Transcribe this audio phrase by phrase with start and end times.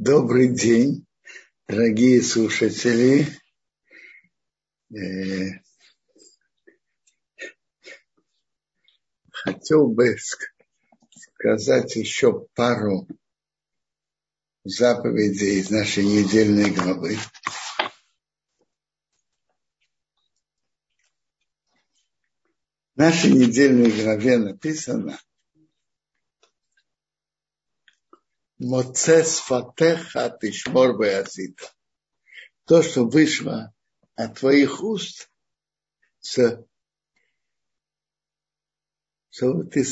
[0.00, 1.04] Добрый день,
[1.66, 3.26] дорогие слушатели.
[4.94, 5.58] Э,
[9.32, 10.16] хотел бы
[11.16, 13.08] сказать еще пару
[14.62, 17.16] заповедей из нашей недельной главы.
[22.94, 25.18] В нашей недельной главе написано,
[28.58, 31.72] Моцес фатеха тишмор беазита.
[32.64, 33.72] То, что вышло
[34.16, 35.30] от твоих уст,
[39.30, 39.86] чтобы ты,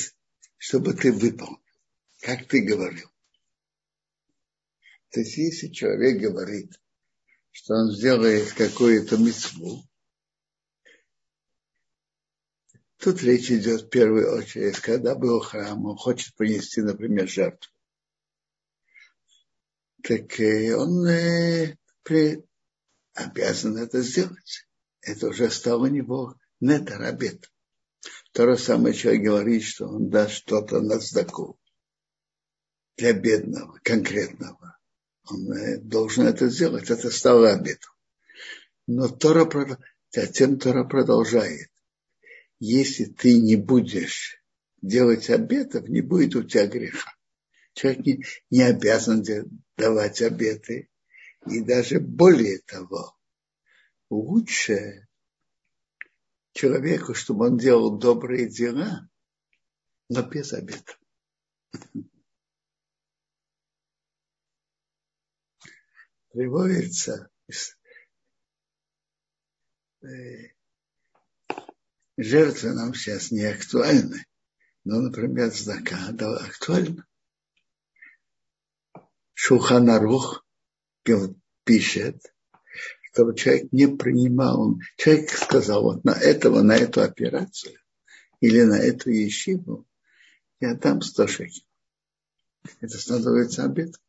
[0.57, 1.63] чтобы ты выполнил,
[2.21, 3.09] как ты говорил.
[5.11, 6.73] То есть, если человек говорит,
[7.53, 9.85] что он сделает какую-то мецву,
[12.99, 17.76] тут речь идет в первую очередь, когда был храм, он хочет принести, например, жертву
[20.07, 20.39] так
[20.79, 21.05] он
[22.05, 22.45] при,
[23.15, 24.69] обязан это сделать.
[25.01, 27.51] Это уже стало у него недарабет.
[28.33, 31.59] То же самое человек говорит, что он даст что-то на сдаку
[32.97, 34.79] для бедного, конкретного.
[35.29, 35.49] Он
[35.83, 36.89] должен это сделать.
[36.89, 37.93] Это стало обетом.
[38.87, 39.49] Но Тора,
[40.11, 41.71] затем Тора продолжает.
[42.61, 44.41] Если ты не будешь
[44.81, 47.16] делать обетов, не будет у тебя греха.
[47.77, 49.23] Человек не, не обязан
[49.77, 50.89] давать обеты.
[51.47, 53.15] И даже более того,
[54.09, 55.07] лучше
[56.55, 59.11] человеку, чтобы он делал добрые дела,
[60.09, 60.97] но без обета.
[66.31, 67.31] Приводится
[70.03, 70.55] э,
[72.17, 74.25] жертвы нам сейчас не актуальны,
[74.85, 77.07] но, например, знака да, актуальна.
[79.39, 80.47] Шуханарух
[81.65, 82.35] пишет,
[83.03, 87.79] чтобы человек не принимал, человек сказал, вот на этого, на эту операцию
[88.41, 89.87] или на эту ешиву
[90.59, 91.69] я дам 100 шекелей.
[92.81, 94.01] Это становится обед.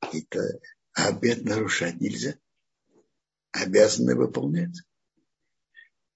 [0.00, 0.58] Это
[0.94, 2.38] обед нарушать нельзя.
[3.52, 4.74] Обязаны выполнять.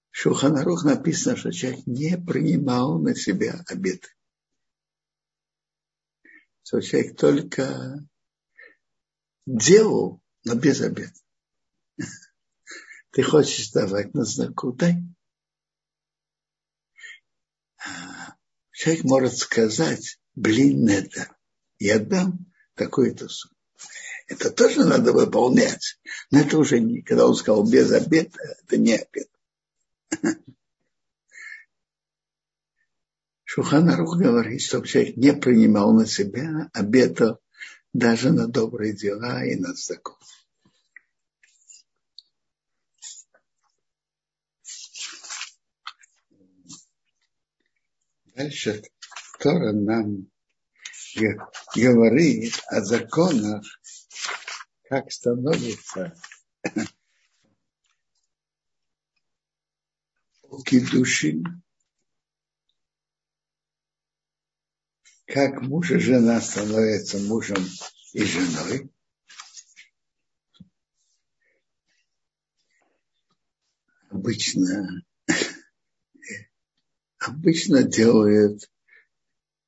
[0.09, 4.09] Шуханарух написано, что человек не принимал на себя обеты
[6.63, 7.99] что человек только
[9.45, 11.13] делал, но без обеда.
[13.11, 14.95] Ты хочешь давать на знаку, дай.
[17.77, 18.35] А,
[18.71, 21.35] человек может сказать, блин, это,
[21.77, 23.55] я дам такую-то сумму.
[24.27, 25.99] Это тоже надо выполнять.
[26.31, 29.29] Но это уже не, когда он сказал без обеда, это не обед.
[33.53, 37.37] Шуханарух говорит, чтобы человек не принимал на себя обета
[37.93, 40.17] даже на добрые дела и на закон.
[48.35, 48.81] Дальше
[49.39, 50.31] Тора нам
[51.75, 53.63] говорит о законах,
[54.89, 56.15] как становится
[60.65, 61.63] кидушин
[65.33, 67.57] как муж и жена становятся мужем
[68.13, 68.91] и женой.
[74.11, 75.03] Обычно,
[77.17, 78.71] обычно делают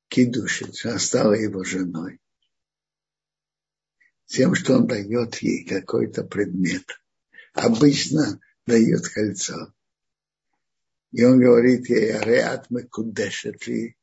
[0.06, 2.20] кидушин, что стала его женой.
[4.26, 6.84] Тем, что он дает ей какой-то предмет.
[7.54, 9.74] Обычно дает кольцо.
[11.10, 13.96] И он говорит ей, Ареат Мекудешетли,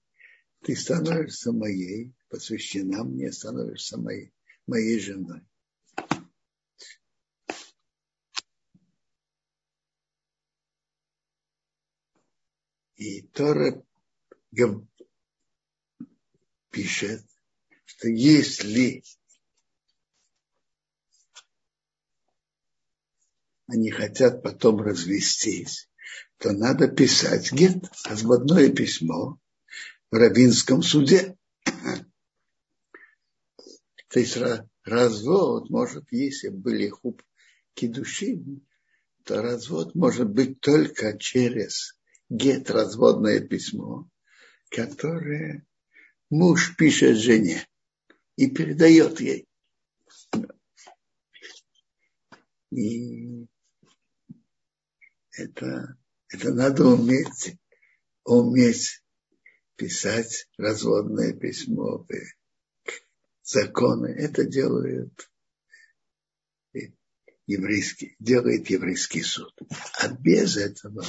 [0.64, 4.34] ты становишься моей, посвящена мне, становишься моей,
[4.66, 5.42] моей женой.
[12.96, 13.86] И Тора
[16.70, 17.26] пишет,
[17.84, 19.04] что если
[23.68, 25.90] они хотят потом развестись,
[26.38, 29.40] то надо писать гет, разводное письмо,
[30.16, 31.36] равинском суде.
[34.10, 34.38] То есть
[34.84, 37.24] развод может, если были хуб
[37.74, 38.66] кидушин,
[39.24, 41.98] то развод может быть только через
[42.30, 44.10] гет, разводное письмо,
[44.70, 45.66] которое
[46.30, 47.66] муж пишет жене
[48.36, 49.48] и передает ей.
[52.72, 53.48] И
[55.32, 57.58] это, это надо уметь,
[58.24, 59.03] уметь
[59.76, 62.06] писать разводное письмо
[63.44, 64.08] законы.
[64.08, 65.30] Это делают
[67.46, 69.54] еврейский, делает еврейский суд.
[70.00, 71.06] А без этого,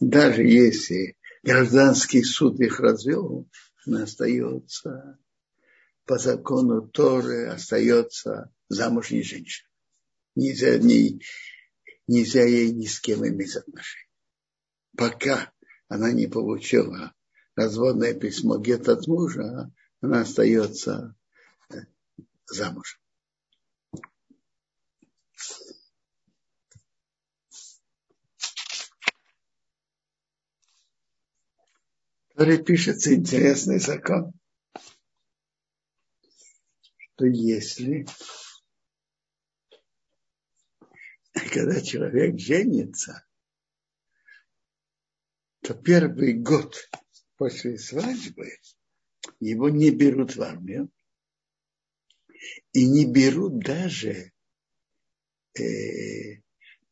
[0.00, 3.48] даже если гражданский суд их развел,
[3.86, 5.18] остается
[6.04, 9.68] по закону Торы, остается замужней женщиной.
[10.34, 11.20] Нельзя, не,
[12.06, 14.06] нельзя ей ни с кем иметь отношения.
[14.96, 15.52] Пока
[15.88, 17.12] она не получила
[17.56, 21.16] разводное письмо где-то от мужа, она остается
[21.70, 21.78] э,
[22.46, 23.00] замужем.
[32.36, 34.32] Торе пишется интересный закон,
[36.98, 38.06] что если
[41.32, 43.26] когда человек женится,
[45.62, 46.76] то первый год
[47.36, 48.50] после свадьбы
[49.40, 50.90] его не берут в армию
[52.72, 54.32] и не берут даже
[55.58, 56.40] э,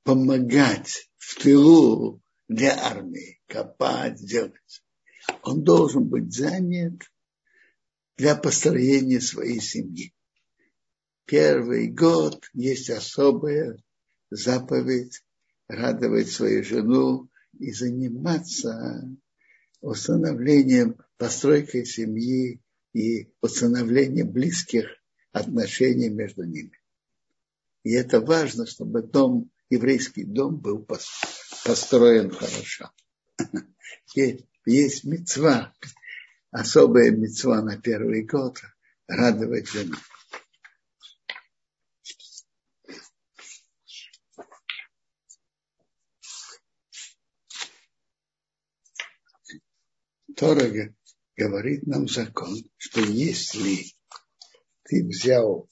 [0.02, 4.84] помогать в тылу для армии, копать, делать
[5.42, 7.00] он должен быть занят
[8.16, 10.14] для построения своей семьи.
[11.26, 13.78] Первый год есть особая
[14.30, 15.24] заповедь
[15.68, 19.08] радовать свою жену и заниматься
[19.84, 22.60] установлением, постройкой семьи
[22.94, 24.86] и установлением близких
[25.32, 26.78] отношений между ними.
[27.82, 30.86] И это важно, чтобы дом, еврейский дом был
[31.64, 32.90] построен хорошо.
[34.64, 35.74] есть мецва,
[36.50, 38.60] особая мецва на первый год,
[39.06, 39.96] радовать жену.
[50.36, 50.68] Тора
[51.36, 53.84] говорит нам закон, что если
[54.84, 55.68] ты взял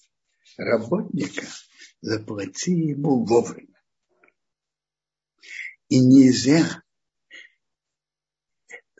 [0.56, 1.46] работника,
[2.00, 3.68] заплати ему вовремя.
[5.88, 6.82] И нельзя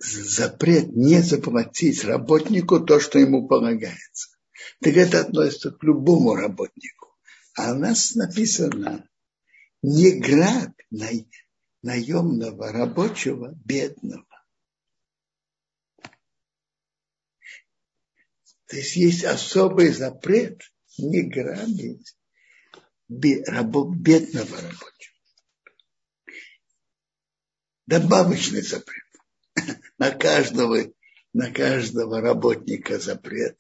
[0.03, 4.31] запрет не заплатить работнику то, что ему полагается.
[4.81, 7.17] Так это относится к любому работнику.
[7.57, 9.09] А у нас написано,
[9.83, 10.77] не грабь
[11.83, 14.27] наемного рабочего бедного.
[18.73, 20.63] То есть есть особый запрет
[20.97, 22.17] не грабить
[23.07, 25.15] бедного рабочего.
[27.85, 29.05] Добавочный запрет
[29.99, 30.91] на каждого,
[31.35, 33.59] на каждого работника запрет.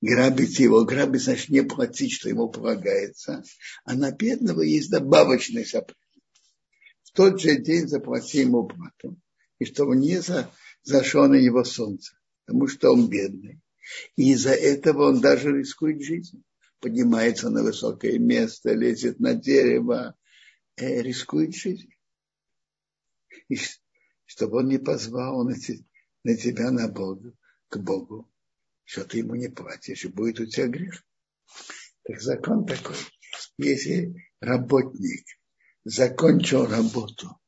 [0.00, 3.42] Грабить его, грабить значит не платить, что ему полагается.
[3.82, 5.98] А на бедного есть добавочный запрет.
[7.02, 9.20] В тот же день заплати ему плату.
[9.58, 10.48] И чтобы не за,
[10.84, 12.14] зашло на него солнце.
[12.44, 13.60] Потому что он бедный.
[14.16, 16.44] И из-за этого он даже рискует жизнью.
[16.80, 20.16] Поднимается на высокое место, лезет на дерево,
[20.76, 21.96] э, рискует жизнью.
[23.48, 23.58] И
[24.24, 25.54] чтобы он не позвал на,
[26.24, 27.32] на тебя на Бога,
[27.68, 28.30] к Богу,
[28.84, 31.04] что ты ему не платишь, и будет у тебя грех.
[32.04, 32.96] Так закон такой.
[33.58, 35.26] Если работник
[35.84, 37.38] закончил работу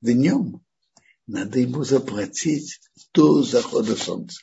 [0.00, 0.64] днем,
[1.26, 2.80] надо ему заплатить
[3.14, 4.42] до захода солнца.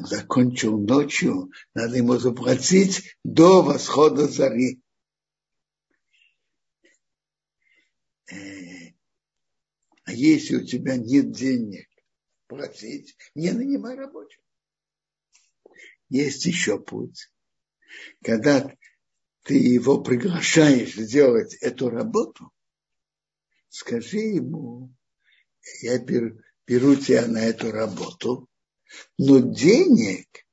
[0.00, 4.82] Закончил ночью, надо ему заплатить до восхода зари.
[10.04, 11.88] А если у тебя нет денег
[12.46, 14.40] платить, не нанимай рабочих.
[16.08, 17.32] Есть еще путь.
[18.22, 18.74] Когда
[19.44, 22.50] ты его приглашаешь сделать эту работу,
[23.68, 24.92] скажи ему,
[25.82, 28.49] я беру тебя на эту работу,
[29.18, 30.46] но денег,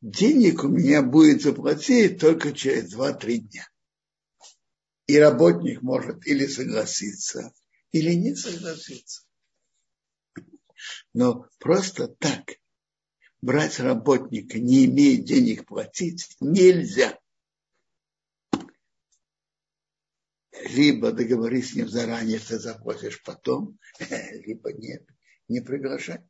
[0.00, 3.68] денег у меня будет заплатить только через 2-3 дня.
[5.06, 7.52] И работник может или согласиться,
[7.92, 9.22] или не согласиться.
[11.12, 12.56] Но просто так
[13.42, 17.19] брать работника, не имея денег платить, нельзя.
[20.52, 23.78] Либо договорись с ним заранее, ты заплатишь потом,
[24.44, 25.06] либо нет,
[25.48, 26.20] не приглашай.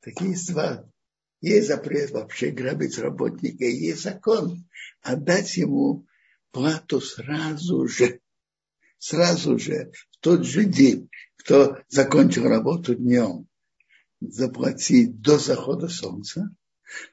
[0.00, 0.90] Такие два.
[1.40, 4.68] Есть запрет вообще грабить работника, есть закон
[5.02, 6.06] отдать ему
[6.50, 8.20] плату сразу же,
[8.98, 13.46] сразу же, в тот же день, кто закончил работу днем,
[14.20, 16.50] заплатить до захода солнца,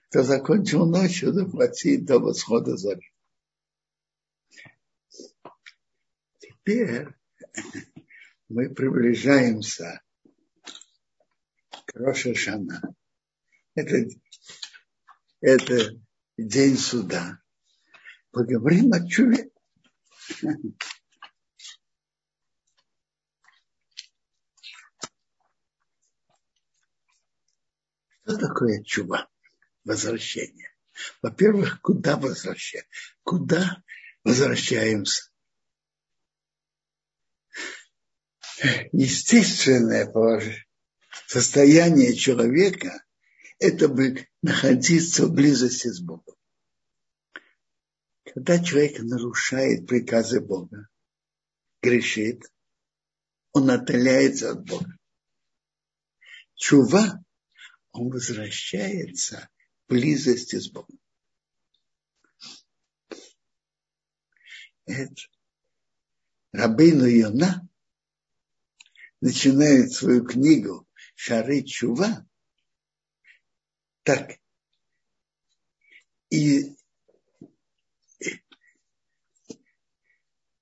[0.09, 3.11] кто закончил ночью, заплатить до восхода зари.
[6.65, 7.07] теперь
[8.49, 10.01] мы приближаемся
[11.85, 12.81] к Роша Шана.
[13.75, 14.09] Это,
[15.41, 15.99] это
[16.37, 17.39] день суда.
[18.31, 19.51] Поговорим о чуве.
[28.23, 29.29] Что такое чува?
[29.85, 30.71] Возвращение.
[31.21, 32.89] Во-первых, куда возвращаемся?
[33.23, 33.83] Куда
[34.23, 35.29] возвращаемся?
[38.91, 40.65] Естественное положение,
[41.27, 43.03] состояние человека–
[43.59, 43.93] это
[44.41, 46.35] находиться в близости с Богом.
[48.23, 50.87] Когда человек нарушает приказы Бога,
[51.81, 52.43] грешит,
[53.51, 54.97] он отдаляется от Бога.
[56.55, 57.23] Чува,
[57.91, 59.49] он возвращается
[59.87, 60.99] близости с Богом.
[64.85, 65.21] Это
[66.51, 67.67] Рабейну Йона
[69.21, 72.25] начинает свою книгу Шары Чува
[74.05, 74.39] так.
[76.29, 76.75] И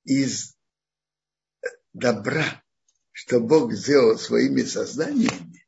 [0.05, 0.55] из
[1.91, 2.63] добра,
[3.11, 5.65] что Бог сделал своими созданиями,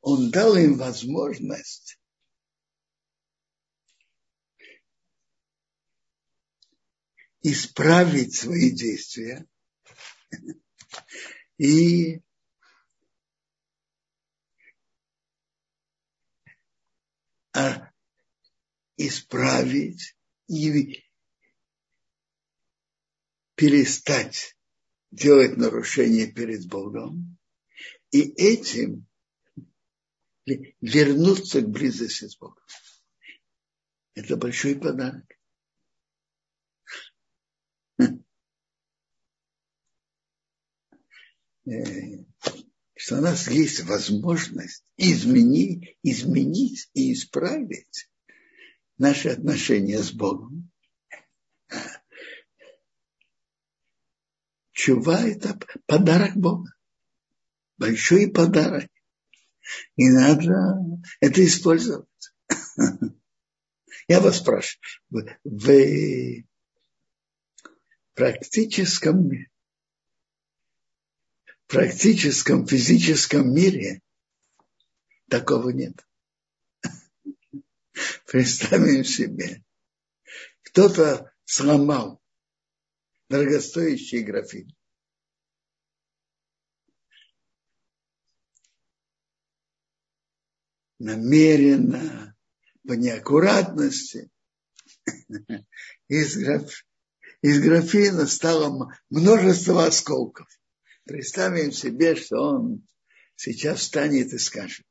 [0.00, 1.81] Он дал им возможность
[7.42, 9.46] исправить свои действия
[11.58, 12.20] и
[17.52, 17.90] а
[18.96, 20.16] исправить
[20.48, 21.04] и
[23.54, 24.56] перестать
[25.10, 27.38] делать нарушения перед Богом
[28.10, 29.06] и этим
[30.80, 32.64] вернуться к близости с Богом.
[34.14, 35.24] Это большой подарок.
[42.94, 48.10] Что у нас есть возможность изменить, изменить и исправить
[48.98, 50.72] наши отношения с Богом
[54.72, 56.72] Чува– это подарок Бога.
[57.78, 58.90] Большой подарок.
[59.96, 60.76] И надо
[61.20, 62.08] это использовать.
[64.08, 66.42] Я вас спрашиваю, в
[68.14, 69.30] практическом,
[71.72, 74.02] практическом физическом мире
[75.30, 76.06] такого нет.
[78.26, 79.64] Представим себе,
[80.62, 82.20] кто-то сломал
[83.28, 84.70] дорогостоящий графин.
[90.98, 92.36] намеренно,
[92.86, 94.30] по неаккуратности,
[96.08, 96.36] из,
[97.40, 100.46] из графина стало множество осколков.
[101.12, 102.88] Представим себе, что он
[103.36, 104.86] сейчас встанет и скажет,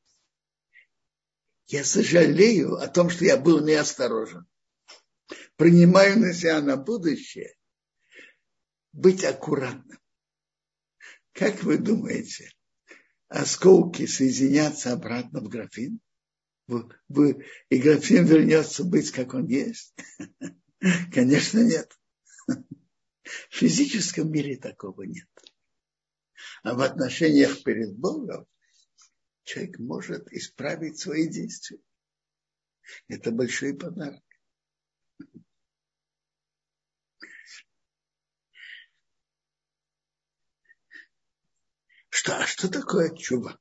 [1.65, 4.45] я сожалею о том, что я был неосторожен.
[5.55, 7.55] Принимаю на себя на будущее
[8.93, 9.97] быть аккуратным.
[11.31, 12.51] Как вы думаете,
[13.27, 16.01] осколки соединятся обратно в графин?
[16.67, 19.95] и графин вернется быть, как он есть?
[21.11, 21.91] Конечно, нет.
[22.47, 25.25] В физическом мире такого нет.
[26.63, 28.45] А в отношениях перед Богом
[29.43, 31.79] человек может исправить свои действия.
[33.07, 34.23] Это большой подарок.
[42.09, 43.59] Что, а что такое чува?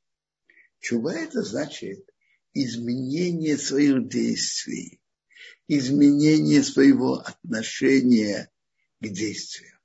[0.80, 2.04] Чува это значит
[2.52, 5.00] изменение своих действий,
[5.68, 8.50] изменение своего отношения
[9.00, 9.79] к действию.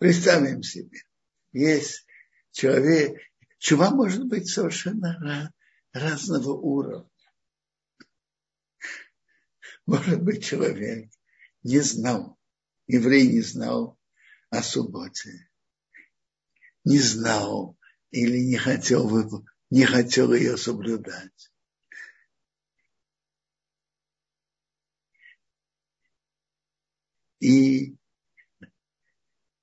[0.00, 1.02] Представим себе,
[1.52, 2.06] есть
[2.52, 3.20] человек,
[3.58, 5.52] чува может быть совершенно
[5.92, 7.10] разного уровня.
[9.84, 11.10] Может быть, человек
[11.62, 12.38] не знал,
[12.86, 13.98] еврей не знал
[14.48, 15.50] о субботе,
[16.82, 17.76] не знал
[18.10, 21.52] или не хотел, не хотел ее соблюдать.
[27.40, 27.99] И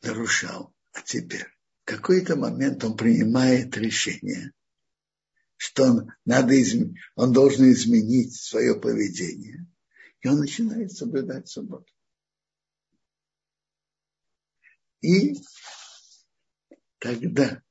[0.02, 0.74] нарушал.
[0.94, 1.46] А теперь
[1.84, 4.52] в какой-то момент он принимает решение,
[5.56, 6.96] что он, надо изм...
[7.16, 9.68] он должен изменить свое поведение.
[10.22, 11.92] И он начинает соблюдать субботу.
[15.02, 15.36] И
[17.00, 17.62] тогда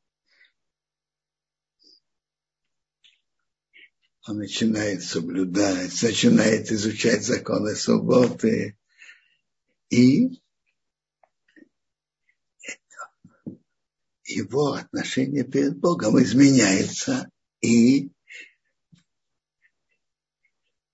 [4.27, 8.79] он начинает соблюдать, начинает изучать законы субботы,
[9.89, 10.41] И
[14.27, 17.31] его отношение перед Богом изменяется,
[17.61, 18.11] и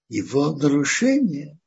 [0.08, 1.58] его нарушение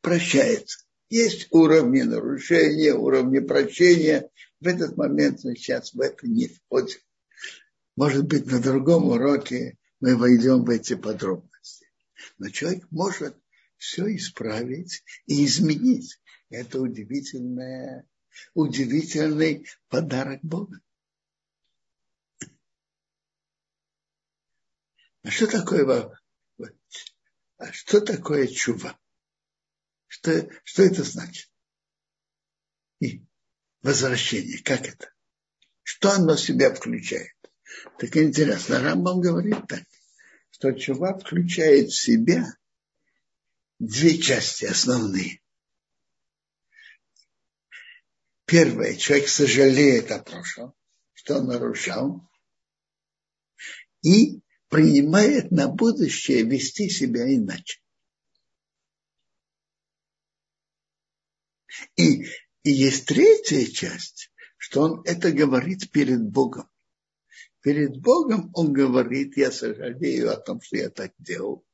[0.00, 0.84] прощается.
[1.10, 4.30] Есть уровни нарушения, уровни прощения.
[4.60, 7.00] В этот момент мы сейчас в это не входим.
[7.96, 11.86] Может быть, на другом уроке мы войдем в эти подробности.
[12.38, 13.36] Но человек может
[13.76, 16.18] все исправить и изменить.
[16.48, 18.06] Это удивительное,
[18.54, 20.80] удивительный подарок Бога.
[25.22, 26.18] А что такое,
[27.58, 28.98] а что такое чува?
[30.08, 31.50] Что, что это значит?
[33.00, 33.24] И
[33.82, 35.12] возвращение, как это?
[35.82, 37.32] Что оно в себя включает?
[37.98, 39.84] Так интересно, Рамбам говорит так,
[40.50, 42.44] что чува включает в себя
[43.78, 45.40] две части основные.
[48.44, 50.74] Первое, человек сожалеет о прошлом,
[51.14, 52.28] что он нарушал,
[54.02, 54.41] и
[54.72, 57.78] принимает на будущее вести себя иначе.
[61.96, 62.24] И,
[62.62, 66.70] и есть третья часть, что он это говорит перед Богом.
[67.60, 71.66] Перед Богом он говорит, я сожалею о том, что я так делал,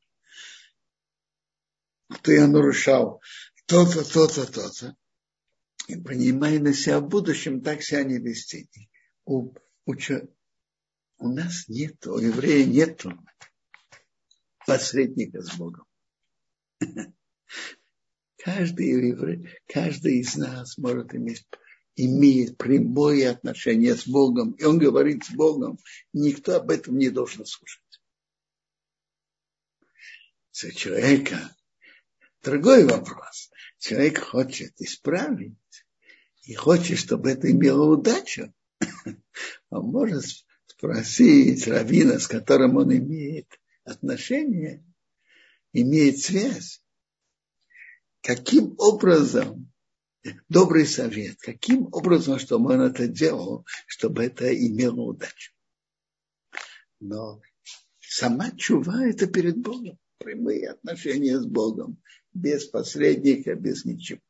[2.10, 3.22] что я нарушал
[3.66, 4.96] то-то, то-то, то-то.
[5.86, 8.68] И принимая на себя в будущем так себя не вести.
[9.24, 9.54] У,
[9.86, 9.94] у,
[11.18, 13.04] у нас нет, у еврея нет
[14.66, 15.84] посредника с Богом.
[18.36, 21.46] Каждый еврей, каждый из нас может иметь
[21.96, 25.78] имеет прямое отношение с Богом, и он говорит с Богом,
[26.12, 27.82] никто об этом не должен слушать.
[30.52, 31.56] Если человека
[32.42, 33.50] другой вопрос.
[33.78, 35.54] Человек хочет исправить
[36.42, 38.52] и хочет, чтобы это имело удачу.
[39.70, 40.24] Он может
[40.78, 43.48] спросить равина, с которым он имеет
[43.84, 44.84] отношение,
[45.72, 46.80] имеет связь,
[48.22, 49.72] каким образом,
[50.48, 55.52] добрый совет, каким образом, чтобы он это делал, чтобы это имело удачу.
[57.00, 57.42] Но
[57.98, 62.00] сама чува– это перед Богом, прямые отношения с Богом,
[62.32, 64.20] без посредника, без ничего.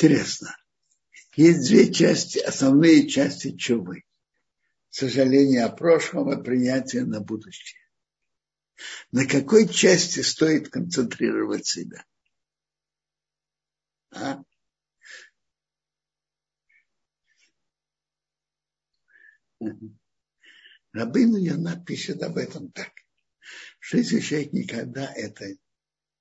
[0.00, 0.56] Интересно.
[1.36, 4.04] Есть две части, основные части чувы.
[4.88, 7.82] Сожаление о прошлом и принятие на будущее.
[9.12, 12.06] На какой части стоит концентрировать себя?
[14.12, 14.42] А?
[20.92, 22.90] Рабыну Яна пишет об этом так,
[23.78, 25.44] что если человек никогда это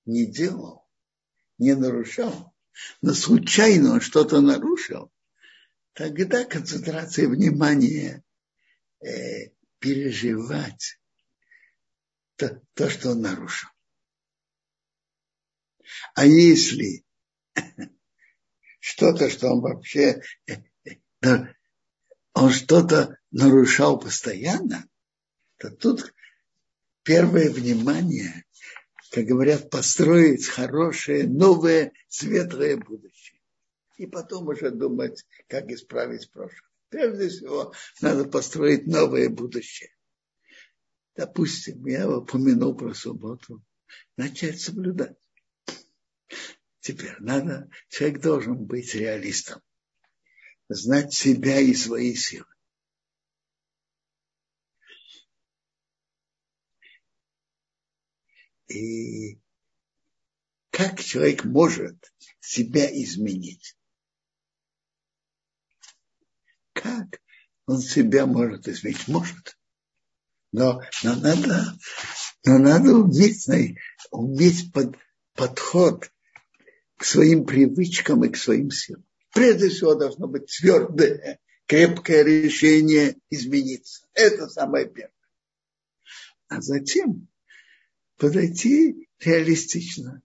[0.04, 0.86] не делал,
[1.58, 2.54] не нарушал,
[3.02, 5.12] но случайно он что-то нарушил,
[5.94, 8.24] тогда концентрация внимания
[9.02, 11.00] э, переживать
[12.36, 13.70] то, то, что он нарушил.
[16.16, 17.04] А если
[18.80, 20.54] что-то, что он вообще, э,
[21.22, 21.54] э,
[22.34, 24.88] он что-то нарушал постоянно,
[25.58, 26.14] то тут
[27.04, 28.46] первое внимание
[29.12, 33.40] как говорят, построить хорошее, новое, светлое будущее.
[33.98, 36.70] И потом уже думать, как исправить прошлое.
[36.90, 39.90] Прежде всего, надо построить новое будущее.
[41.16, 43.64] Допустим, я упомянул про субботу.
[44.16, 45.18] Начать соблюдать.
[46.80, 49.62] Теперь надо, человек должен быть реалистом.
[50.70, 52.46] Знать себя и свои силы.
[58.70, 59.40] И
[60.70, 63.76] как человек может себя изменить?
[66.74, 67.20] Как
[67.66, 69.08] он себя может изменить?
[69.08, 69.58] Может.
[70.52, 71.78] Но, но, надо,
[72.46, 73.48] но надо уметь,
[74.12, 74.96] уметь под,
[75.34, 76.12] подход
[76.98, 79.06] к своим привычкам и к своим силам.
[79.34, 84.08] Прежде всего должно быть твердое, крепкое решение измениться.
[84.14, 85.14] Это самое первое.
[86.48, 87.28] А затем
[88.20, 90.22] подойти реалистично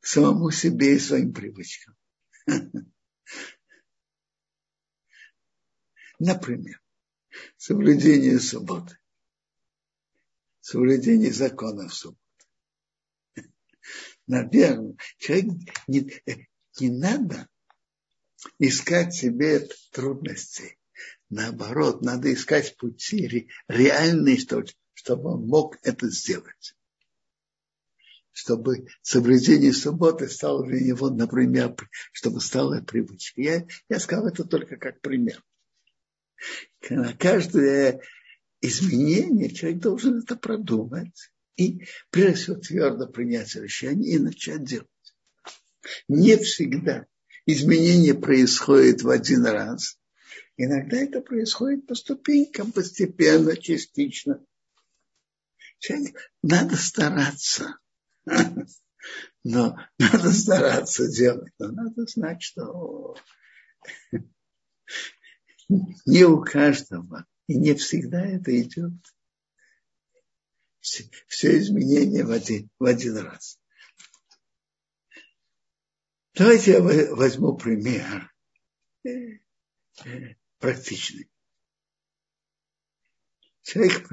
[0.00, 1.96] к самому себе и своим привычкам.
[6.20, 6.80] Например,
[7.56, 8.96] соблюдение субботы,
[10.60, 12.22] соблюдение законов субботы.
[14.26, 15.46] Наверное, человек
[15.88, 16.22] не,
[16.80, 17.48] не надо
[18.58, 20.78] искать себе трудности.
[21.28, 24.64] Наоборот, надо искать пути реальные, что,
[24.98, 26.74] чтобы он мог это сделать.
[28.32, 31.76] Чтобы соблюдение субботы стало для него, например,
[32.10, 33.44] чтобы стало привычкой.
[33.44, 35.40] Я, я сказал это только как пример.
[36.90, 38.00] На каждое
[38.60, 44.88] изменение человек должен это продумать и, прежде всего, твердо принять решение и начать делать.
[46.08, 47.06] Не всегда
[47.46, 49.96] изменение происходит в один раз.
[50.56, 54.44] Иногда это происходит по ступенькам, постепенно, частично.
[56.42, 57.78] Надо стараться.
[59.44, 61.52] Но надо стараться делать.
[61.58, 63.16] Но надо знать, что
[65.68, 68.92] не у каждого и не всегда это идет.
[70.80, 73.58] Все, все изменения в один, в один раз.
[76.34, 78.32] Давайте я возьму пример
[79.04, 79.40] э,
[80.04, 81.28] э, практичный.
[83.68, 84.10] Человек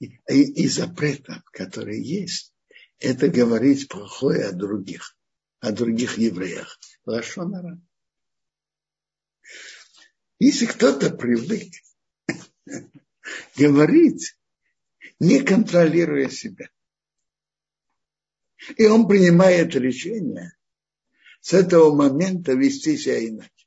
[0.00, 2.52] и, и запретов, которые есть,
[2.98, 5.16] это говорить плохое о других,
[5.60, 6.78] о других евреях.
[7.06, 7.80] Лашонара.
[10.38, 11.72] Если кто-то привык
[13.56, 14.36] говорить,
[15.18, 16.68] не контролируя себя,
[18.76, 20.54] и он принимает решение
[21.40, 23.66] с этого момента вести себя иначе.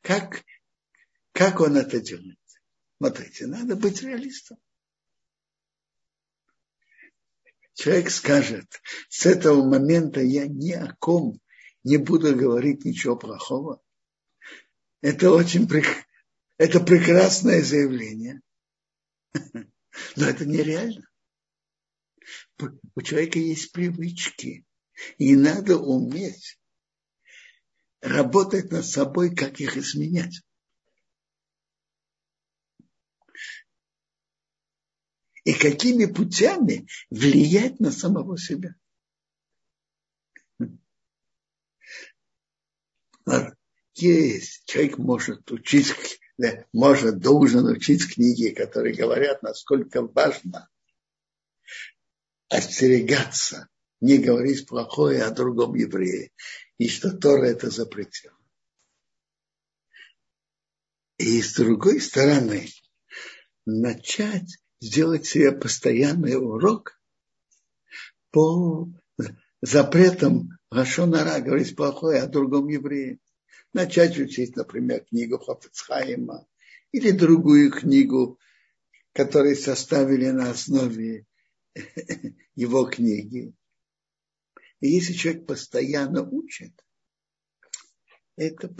[0.00, 0.44] Как,
[1.36, 2.38] как он это делает?
[2.96, 4.56] Смотрите, надо быть реалистом.
[7.74, 11.38] Человек скажет, с этого момента я ни о ком
[11.84, 13.82] не буду говорить ничего плохого.
[15.02, 15.68] Это очень
[16.56, 18.40] это прекрасное заявление.
[20.16, 21.06] Но это нереально.
[22.94, 24.64] У человека есть привычки.
[25.18, 26.58] И надо уметь
[28.00, 30.45] работать над собой, как их изменять.
[35.46, 38.74] И какими путями влиять на самого себя.
[43.94, 44.64] Есть.
[44.64, 45.94] Человек может учить,
[46.72, 50.68] может, должен учить книги, которые говорят, насколько важно
[52.48, 53.68] остерегаться,
[54.00, 56.32] не говорить плохое о другом еврее,
[56.76, 58.32] и что Тора это запретил.
[61.18, 62.68] И с другой стороны,
[63.64, 67.00] начать сделать себе постоянный урок
[68.30, 68.88] по
[69.62, 73.18] запретам Рашонара говорить плохое о другом еврее.
[73.72, 76.46] Начать учить, например, книгу Хофицхайма
[76.92, 78.38] или другую книгу,
[79.12, 81.26] которую составили на основе
[82.54, 83.54] его книги.
[84.80, 86.72] И если человек постоянно учит,
[88.36, 88.74] это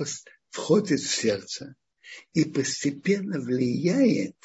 [0.51, 1.75] входит в сердце
[2.33, 4.37] и постепенно влияет,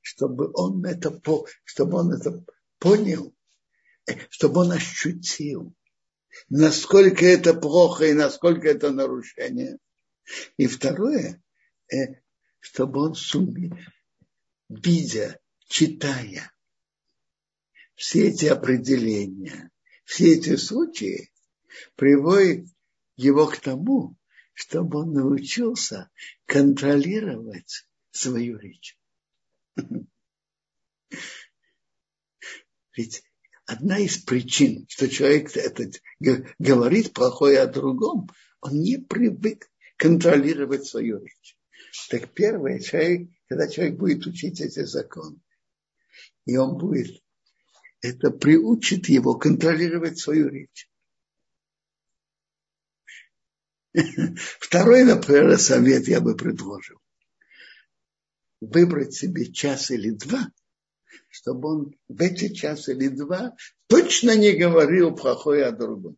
[0.00, 1.20] чтобы он это,
[1.64, 2.44] чтобы он это
[2.78, 3.34] понял,
[4.06, 5.74] э, чтобы он ощутил,
[6.48, 9.78] насколько это плохо и насколько это нарушение.
[10.56, 11.42] И второе,
[11.92, 12.20] э,
[12.60, 13.76] чтобы он сумел,
[14.68, 16.52] видя, читая
[17.94, 19.70] все эти определения,
[20.04, 21.32] все эти случаи,
[21.96, 22.66] приводят
[23.16, 24.16] его к тому,
[24.54, 26.10] чтобы он научился
[26.46, 28.97] контролировать свою речь.
[32.96, 33.22] Ведь
[33.66, 36.02] одна из причин, что человек этот
[36.58, 38.28] говорит плохое о другом,
[38.60, 41.56] он не привык контролировать свою речь.
[42.10, 45.40] Так первое, человек, когда человек будет учить эти законы,
[46.44, 47.22] и он будет,
[48.00, 50.88] это приучит его контролировать свою речь.
[54.60, 57.00] Второй, например, совет я бы предложил.
[58.60, 60.50] Выбрать себе час или два–
[61.28, 63.54] чтобы он в эти час или два
[63.86, 66.16] точно не говорил плохое о другом.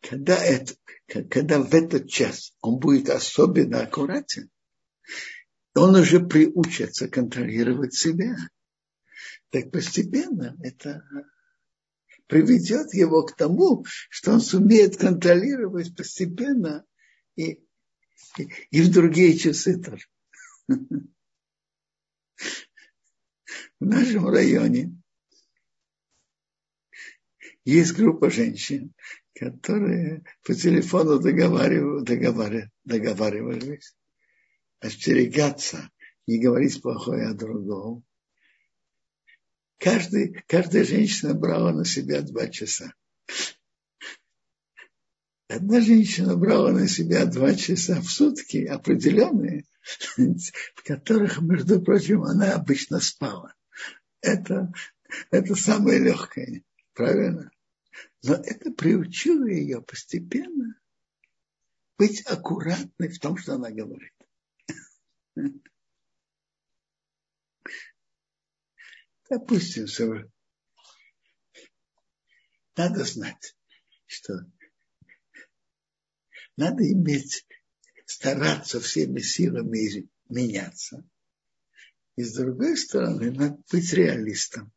[0.00, 0.74] Когда, это,
[1.06, 4.50] когда в этот час он будет особенно аккуратен,
[5.74, 8.36] он уже приучится контролировать себя.
[9.50, 11.04] Так постепенно это
[12.26, 16.84] приведет его к тому, что он сумеет контролировать постепенно
[17.36, 17.64] и
[18.70, 20.06] и в другие часы тоже.
[23.80, 24.94] В нашем районе
[27.64, 28.94] есть группа женщин,
[29.34, 33.96] которые по телефону договаривались, договаривались, договаривались
[34.80, 35.90] остерегаться,
[36.26, 38.04] не говорить плохое о другом.
[39.78, 42.94] Каждый, каждая женщина брала на себя два часа.
[45.50, 49.64] Одна женщина брала на себя два часа в сутки определенные,
[50.16, 53.52] в которых, между прочим, она обычно спала.
[54.20, 54.72] Это,
[55.32, 57.50] это самое легкое, правильно?
[58.22, 60.78] Но это приучило ее постепенно
[61.98, 64.14] быть аккуратной в том, что она говорит.
[69.28, 70.30] Допустим,
[72.76, 73.56] надо знать,
[74.06, 74.46] что
[76.60, 77.46] надо иметь,
[78.04, 81.08] стараться всеми силами меняться.
[82.16, 84.70] И с другой стороны, надо быть реалистом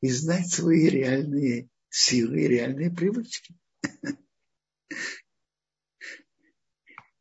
[0.00, 3.54] и знать свои реальные силы и реальные привычки.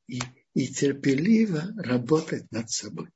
[0.07, 0.19] И,
[0.53, 3.09] и терпеливо работать над собой.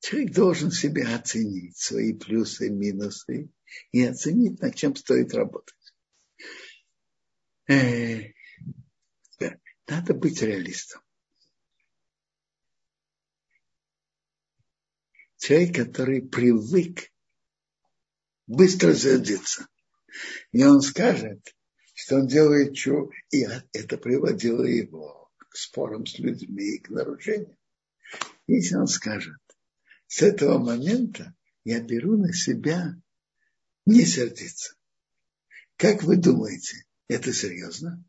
[0.00, 3.50] Человек должен себя оценить, свои плюсы и минусы,
[3.92, 5.77] и оценить, над чем стоит работать.
[7.68, 8.32] Э,
[9.86, 11.02] надо быть реалистом.
[15.36, 17.12] Человек, который привык
[18.46, 19.68] быстро сердиться.
[20.52, 21.54] И он скажет,
[21.94, 27.56] что он делает что, и это приводило его к спорам с людьми, к нарушениям.
[28.46, 29.38] Если он скажет,
[30.06, 32.94] с этого момента я беру на себя
[33.84, 34.74] не сердиться.
[35.76, 38.04] Как вы думаете, это серьезно?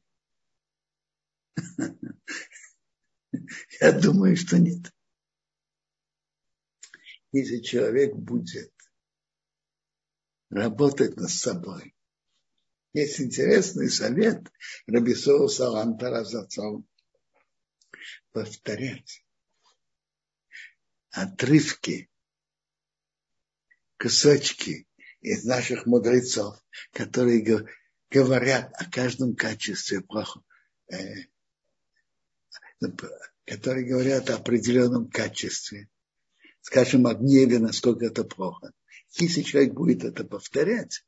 [3.82, 4.94] Я думаю, что нет.
[7.32, 8.74] Если человек будет
[10.50, 11.96] работать над собой,
[12.94, 14.52] есть интересный совет
[14.88, 16.84] Рабисова Саланта Разацов
[18.32, 19.24] повторять
[21.12, 22.10] отрывки,
[23.98, 24.88] кусочки
[25.22, 26.58] из наших мудрецов,
[26.92, 27.42] которые
[28.10, 30.42] говорят о каждом качестве плохо,
[30.92, 30.98] э,
[33.46, 35.90] которые говорят о определенном качестве,
[36.62, 38.74] скажем, о гневе, насколько это плохо.
[39.18, 41.04] Если человек будет это повторять,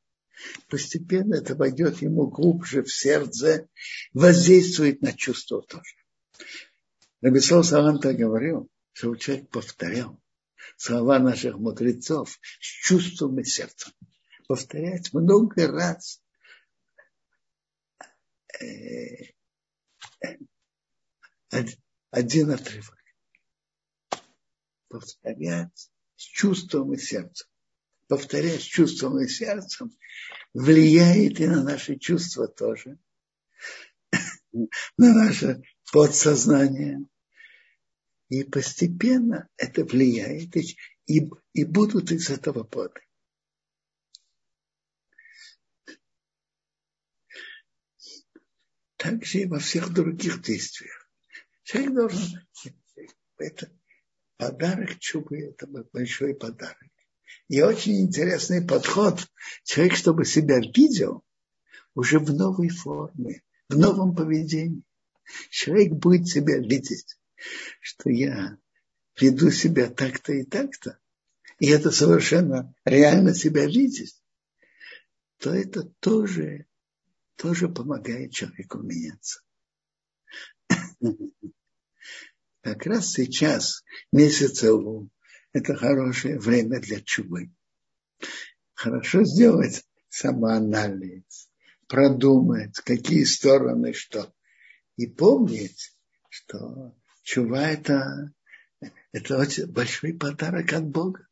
[0.67, 3.67] постепенно это войдет ему глубже в сердце,
[4.13, 5.95] воздействует на чувство тоже.
[7.21, 10.19] Набисал Саванта говорил, чтобы человек повторял
[10.77, 13.93] слова наших мудрецов с чувством и сердцем.
[14.47, 16.20] Повторять много раз
[22.11, 22.97] один отрывок.
[24.87, 27.47] Повторять с чувством и сердцем.
[28.07, 29.91] Повторять с чувством и сердцем
[30.53, 32.99] влияет и на наши чувства тоже,
[34.51, 37.05] на наше подсознание,
[38.27, 40.77] и постепенно это влияет, и,
[41.53, 43.01] и будут из этого плоды.
[49.01, 51.09] Также и во всех других действиях.
[51.63, 52.47] Человек должен...
[53.37, 53.71] Это
[54.37, 56.77] подарок чубы, это большой подарок.
[57.47, 59.27] И очень интересный подход.
[59.63, 61.23] Человек, чтобы себя видел
[61.95, 64.83] уже в новой форме, в новом поведении.
[65.49, 67.17] Человек будет себя видеть
[67.79, 68.57] что я
[69.19, 70.99] веду себя так-то и так-то,
[71.59, 74.21] и это совершенно реально себя видеть,
[75.37, 76.65] то это тоже,
[77.41, 79.41] тоже помогает человеку меняться.
[82.61, 85.09] Как раз сейчас, месяц Элу,
[85.51, 87.51] это хорошее время для чубы.
[88.75, 91.49] Хорошо сделать самоанализ,
[91.87, 94.31] продумать, какие стороны что.
[94.97, 95.97] И помнить,
[96.29, 98.31] что Чува это,
[99.13, 101.27] это очень большой подарок от Бога.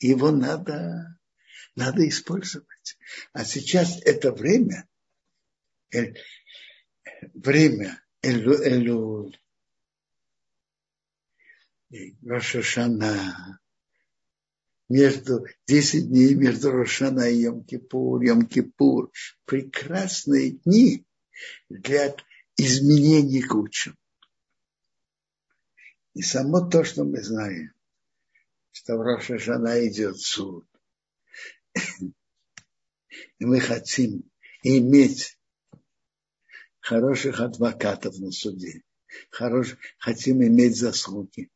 [0.00, 1.20] Его надо,
[1.76, 2.98] надо использовать.
[3.32, 4.88] А сейчас это время,
[5.92, 6.14] э,
[7.34, 9.36] время Элуль,
[12.24, 13.60] Рошашана,
[14.88, 19.10] между 10 дней между Рошана и Йом-Кипур, Йом-Кипур,
[19.46, 21.06] прекрасные дни
[21.68, 22.14] для
[22.56, 23.96] изменений к лучшему.
[26.14, 27.72] И само то, что мы знаем,
[28.70, 30.66] что в Роша Жана идет суд,
[33.38, 34.30] и мы хотим
[34.62, 35.38] иметь
[36.82, 38.82] хороших адвокатов на суде,
[39.30, 41.50] хорош, хотим иметь заслуги.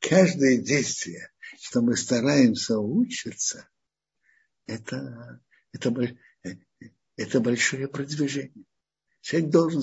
[0.00, 3.68] Каждое действие, что мы стараемся учиться,
[4.66, 5.40] это,
[5.72, 6.16] это,
[7.16, 8.66] это большое продвижение.
[9.20, 9.82] Человек должен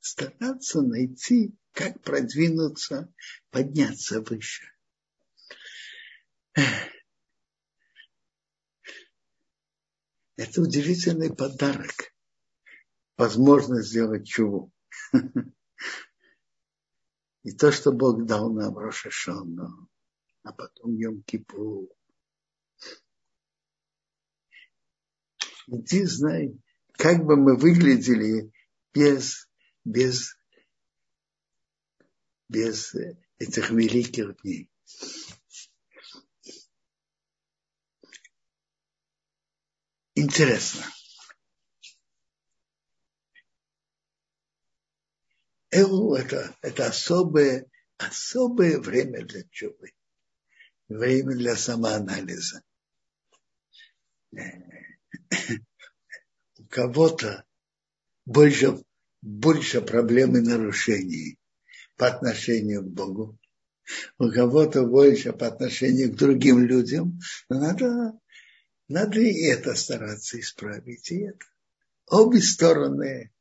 [0.00, 3.12] стараться найти как продвинуться,
[3.50, 4.64] подняться выше.
[10.36, 12.11] Это удивительный подарок.
[13.16, 14.72] Возможность сделать чуву.
[17.42, 19.88] И то, что Бог дал нам Рошашону,
[20.44, 21.88] а потом Йом Кипу.
[25.66, 26.56] Иди знай,
[26.92, 28.52] как бы мы выглядели
[28.92, 29.48] без,
[29.84, 30.36] без,
[32.48, 32.94] без
[33.38, 34.70] этих великих дней.
[40.14, 40.84] Интересно.
[45.72, 49.92] Элу это, это особое, особое время для чубы.
[50.88, 52.62] Время для самоанализа.
[56.58, 57.44] У кого-то
[58.26, 58.84] больше,
[59.22, 61.38] больше проблем и нарушений
[61.96, 63.38] по отношению к Богу.
[64.18, 67.18] У кого-то больше по отношению к другим людям.
[67.48, 68.12] Но надо,
[68.88, 71.10] надо и это стараться исправить.
[71.10, 71.46] И это.
[72.08, 73.32] Обе стороны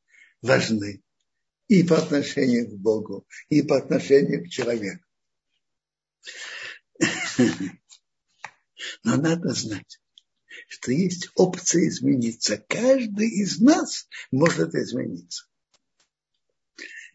[0.42, 1.04] важны
[1.72, 5.06] и по отношению к Богу, и по отношению к человеку.
[9.06, 10.02] Но надо знать,
[10.68, 12.58] что есть опция измениться.
[12.68, 15.46] Каждый из нас может измениться.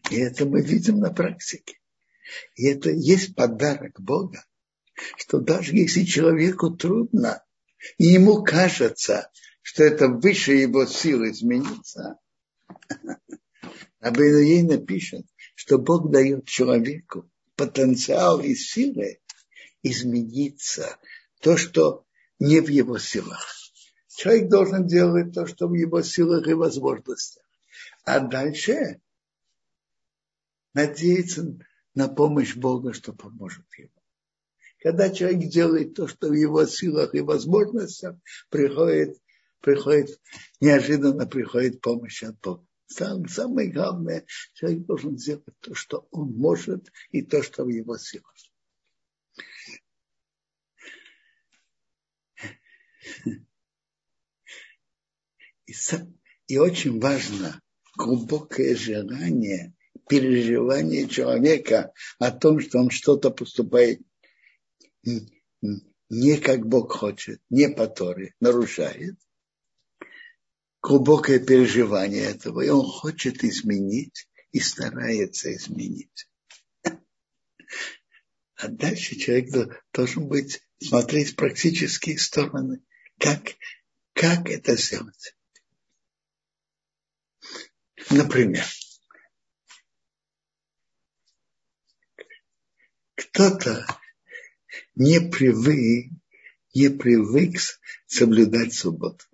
[0.09, 1.77] И это мы видим на практике.
[2.55, 4.43] И это есть подарок Бога,
[5.17, 7.45] что даже если человеку трудно,
[7.99, 9.29] и ему кажется,
[9.61, 12.17] что это выше его сил измениться,
[14.07, 19.19] Абейнуейна пишет, что Бог дает человеку потенциал и силы
[19.83, 20.97] измениться,
[21.41, 22.05] то, что
[22.39, 23.45] не в его силах.
[24.07, 27.43] Человек должен делать то, что в его силах и возможностях.
[28.03, 29.01] А дальше
[30.73, 31.57] надеяться
[31.93, 33.91] на помощь Бога, что поможет ему.
[34.79, 38.15] Когда человек делает то, что в его силах и возможностях,
[38.49, 39.19] приходит,
[39.59, 40.19] приходит
[40.61, 42.66] неожиданно приходит помощь от Бога.
[42.87, 47.97] Сам, самое главное, человек должен сделать то, что он может, и то, что в его
[47.97, 48.33] силах.
[55.65, 55.73] И,
[56.47, 57.61] и очень важно
[57.97, 59.75] глубокое желание,
[60.07, 63.99] переживание человека о том, что он что-то поступает
[66.09, 69.19] не как Бог хочет, не по Торе, нарушает
[70.87, 76.29] глубокое переживание этого, и он хочет изменить и старается изменить.
[78.55, 82.81] А дальше человек должен быть, смотреть практические стороны,
[83.19, 83.55] как,
[84.13, 85.35] как это сделать.
[88.09, 88.65] Например,
[93.15, 93.85] кто-то
[94.95, 96.13] не привык,
[96.73, 97.59] не привык
[98.07, 99.25] соблюдать субботу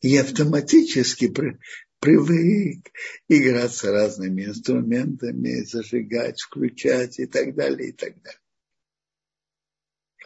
[0.00, 1.58] и автоматически при,
[1.98, 2.90] привык
[3.28, 8.40] с разными инструментами, зажигать, включать и так далее, и так далее.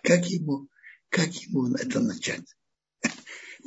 [0.03, 0.69] Как ему,
[1.09, 2.47] как ему это начать?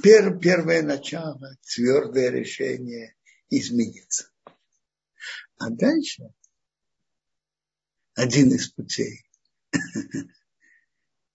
[0.01, 3.15] Пер, первое начало, твердое решение
[3.49, 4.29] измениться.
[5.57, 6.23] А дальше
[8.13, 9.25] один из путей.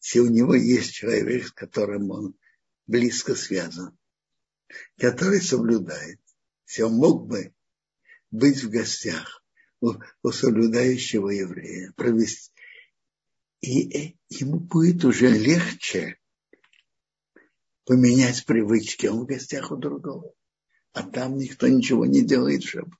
[0.00, 2.38] Если у него есть человек, с которым он
[2.86, 3.96] близко связан,
[4.96, 6.20] который соблюдает.
[6.64, 7.54] Все мог бы
[8.30, 9.44] быть в гостях
[9.80, 12.50] у, у соблюдающего еврея, провести.
[13.60, 16.18] И ему будет уже легче
[17.84, 19.06] поменять привычки.
[19.06, 20.34] Он в гостях у другого.
[20.92, 22.98] А там никто ничего не делает в.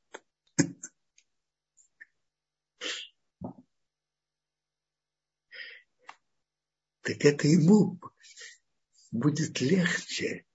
[7.03, 8.01] Так это ему
[9.11, 10.47] будет легче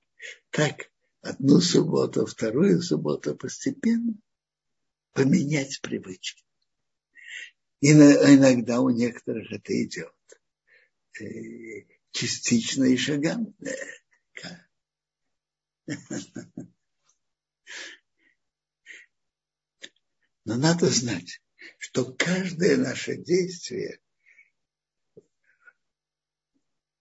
[0.50, 0.90] так
[1.28, 4.14] одну субботу, вторую субботу постепенно
[5.14, 6.44] поменять привычки.
[7.82, 10.14] И иногда у некоторых это идет
[11.20, 13.54] э, частично и шагами.
[20.46, 21.42] Но надо знать,
[21.78, 24.00] что каждое наше действие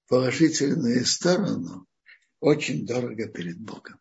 [0.09, 1.87] положительную сторону
[2.41, 4.01] очень дорого перед Богом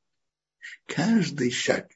[0.86, 1.92] каждый шаг,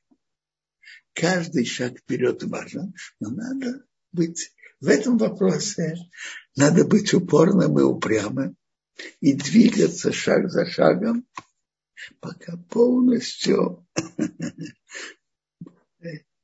[1.14, 5.96] каждый шаг вперед важен, но надо быть в этом вопросе,
[6.56, 8.56] надо быть упорным и упрямым
[9.20, 11.26] и двигаться шаг за шагом,
[12.20, 13.86] пока полностью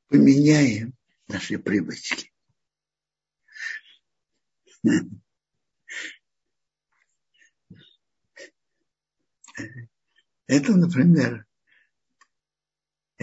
[0.08, 0.94] поменяем
[1.28, 2.32] наши привычки.
[10.48, 11.46] Это, например,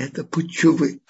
[0.03, 1.01] это путь чувы.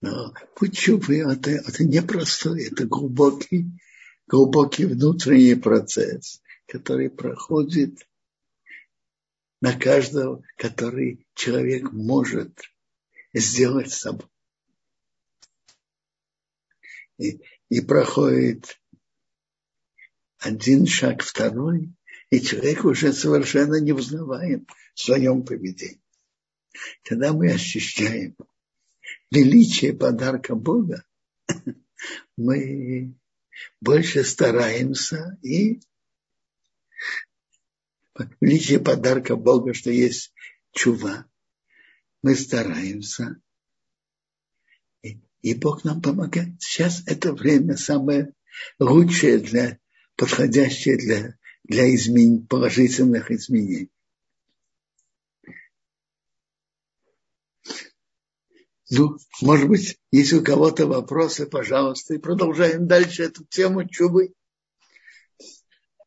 [0.00, 3.72] Но путь чувы это, это непростой, это глубокий,
[4.28, 8.08] глубокий внутренний процесс, который проходит
[9.60, 12.56] на каждого, который человек может
[13.34, 14.28] сделать с собой.
[17.18, 18.80] И, и проходит
[20.38, 21.92] один шаг, второй,
[22.30, 26.02] и человек уже совершенно не узнаваем в своем поведении.
[27.04, 28.36] Когда мы ощущаем
[29.30, 31.04] величие подарка Бога,
[32.36, 33.14] мы
[33.80, 35.80] больше стараемся и
[38.40, 40.32] величие подарка Бога, что есть
[40.72, 41.26] чува,
[42.22, 43.40] мы стараемся,
[45.02, 46.60] и, и Бог нам помогает.
[46.60, 48.34] Сейчас это время самое
[48.78, 49.78] лучшее для,
[50.16, 53.90] подходящее для, для измен, положительных изменений.
[58.90, 64.32] Ну, может быть, если у кого-то вопросы, пожалуйста, и продолжаем дальше эту тему чубы.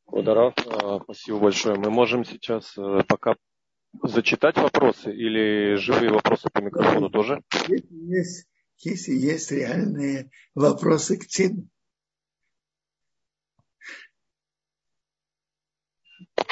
[0.08, 1.78] Ударов, а, спасибо большое.
[1.78, 3.36] Мы можем сейчас э, пока
[4.02, 7.44] зачитать вопросы или живые вопросы по микрофону тоже?
[7.68, 8.48] Если есть,
[8.80, 11.68] если есть реальные вопросы к теме.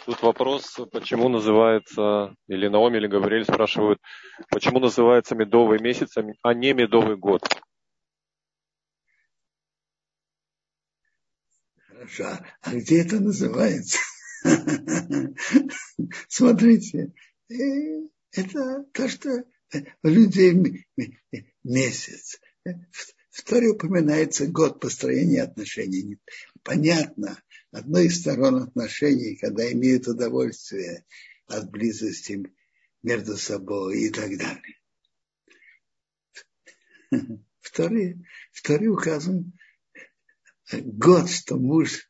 [0.10, 4.00] Тут вопрос, почему называется, или Наоми, или Гавриэль спрашивают,
[4.50, 7.44] почему называется медовый месяц, а не медовый год?
[11.86, 12.40] Хорошо.
[12.62, 14.00] А где это называется?
[16.28, 17.14] Смотрите,
[17.52, 19.44] э, это то, что
[20.02, 20.88] у людей
[21.64, 22.40] месяц.
[23.30, 26.18] В Торе упоминается год построения отношений.
[26.64, 27.38] Понятно,
[27.72, 31.06] одной из сторон отношений, когда имеют удовольствие
[31.48, 32.44] от близости
[33.04, 34.76] между собой и так далее.
[37.60, 39.54] Вторые, вторые указан
[40.72, 42.10] год, что муж,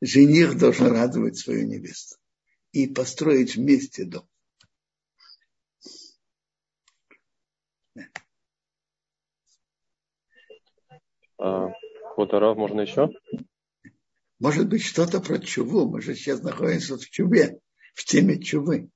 [0.00, 2.16] жених должен радовать свою невесту
[2.72, 4.28] и построить вместе дом.
[11.38, 11.70] А,
[12.14, 13.08] Хуторов, можно еще?
[14.40, 15.88] Может быть, что-то про чуву.
[15.88, 17.60] Мы же сейчас находимся в чуве,
[17.94, 18.90] в теме чувы.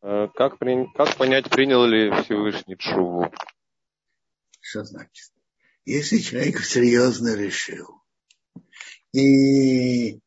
[0.00, 0.58] А, как,
[0.94, 3.32] как понять, принял ли Всевышний чуву?
[4.60, 5.32] Что значит?
[5.84, 8.00] Если человек серьезно решил
[9.12, 10.20] и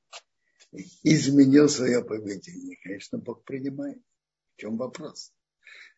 [1.03, 3.99] изменил свое поведение, конечно, Бог принимает.
[4.55, 5.31] В чем вопрос?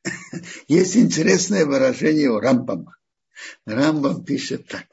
[0.67, 2.95] Есть интересное выражение у Рамбама.
[3.65, 4.87] Рамбам пишет так.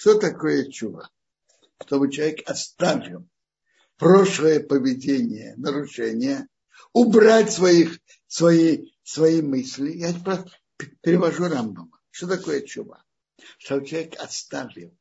[0.00, 1.10] Что такое чува?
[1.84, 3.28] Чтобы человек оставил
[3.96, 6.46] прошлое поведение, нарушение,
[6.92, 9.90] убрать своих, свои, свои мысли.
[9.90, 10.14] Я
[11.02, 11.98] перевожу Рамбама.
[12.12, 13.02] Что такое чува?
[13.58, 14.96] Чтобы человек оставил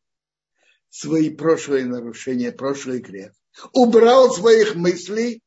[0.90, 3.34] свои прошлые нарушения, прошлый грех,
[3.74, 5.44] убрал своих мыслей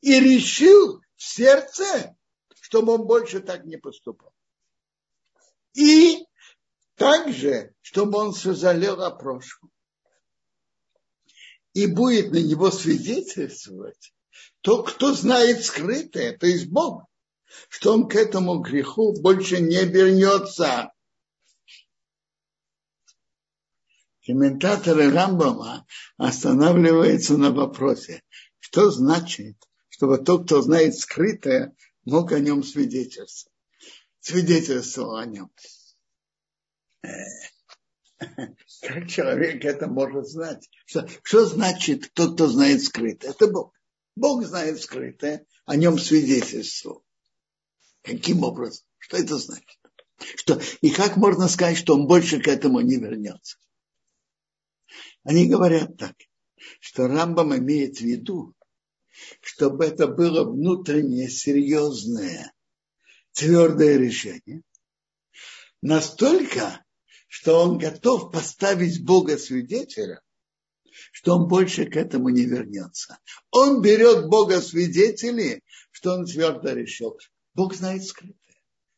[0.00, 2.16] и решил в сердце,
[2.58, 4.32] чтобы он больше так не поступал.
[5.74, 6.23] И
[7.04, 9.70] также, чтобы он сожалел о прошлом.
[11.74, 14.14] И будет на него свидетельствовать
[14.62, 17.04] то, кто знает скрытое, то есть Бог
[17.68, 20.92] что он к этому греху больше не вернется.
[24.26, 25.86] Комментаторы Рамбама
[26.16, 28.22] останавливаются на вопросе,
[28.58, 29.56] что значит,
[29.88, 33.54] чтобы тот, кто знает скрытое, мог о нем свидетельствовать.
[34.20, 35.52] Свидетельствовал о нем.
[38.80, 40.68] Как человек это может знать?
[40.86, 43.32] Что, что значит тот, кто знает скрытое?
[43.32, 43.72] Это Бог.
[44.16, 47.04] Бог знает скрытое, о нем свидетельствовал.
[48.02, 48.86] Каким образом?
[48.98, 49.78] Что это значит?
[50.36, 53.58] Что, и как можно сказать, что он больше к этому не вернется?
[55.24, 56.14] Они говорят так,
[56.80, 58.54] что Рамбам имеет в виду,
[59.40, 62.52] чтобы это было внутреннее, серьезное,
[63.32, 64.62] твердое решение,
[65.82, 66.83] настолько,
[67.34, 70.20] что он готов поставить Бога свидетеля,
[71.10, 73.18] что он больше к этому не вернется.
[73.50, 77.18] Он берет Бога свидетелей, что он твердо решил.
[77.52, 78.38] Бог знает скрытое.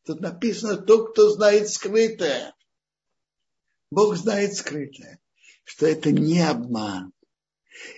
[0.04, 2.54] Тут написано, тот, кто знает скрытое.
[3.90, 5.18] Бог знает скрытое,
[5.64, 7.14] что это не обман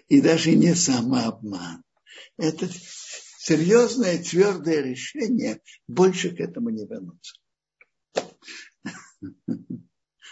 [0.07, 1.83] и даже не самообман.
[2.37, 2.69] Это
[3.41, 7.35] серьезное, твердое решение больше к этому не вернуться.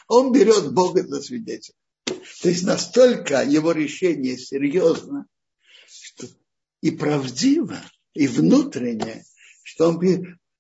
[0.09, 1.77] Он берет Бога за свидетеля.
[2.05, 5.27] То есть настолько его решение серьезно
[6.07, 6.27] что
[6.81, 7.79] и правдиво,
[8.15, 9.25] и внутренне,
[9.63, 10.01] что он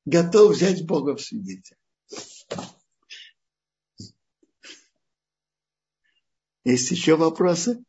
[0.04, 1.76] готов взять Бога в свидетель.
[6.64, 7.84] Есть еще вопросы?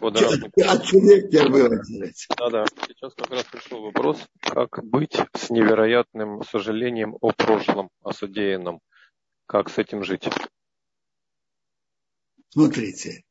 [0.00, 0.28] Вот, да.
[0.72, 2.26] От человека первый очередь.
[2.38, 2.64] Да, да.
[2.86, 8.80] Сейчас как раз пришел вопрос, как быть с невероятным сожалением о прошлом, о содеянном.
[9.46, 10.28] Как с этим жить?
[12.50, 13.24] Смотрите,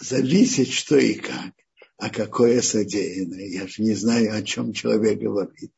[0.00, 1.54] зависит что и как,
[1.96, 3.46] а какое содеянное.
[3.46, 5.72] Я же не знаю, о чем человек говорит.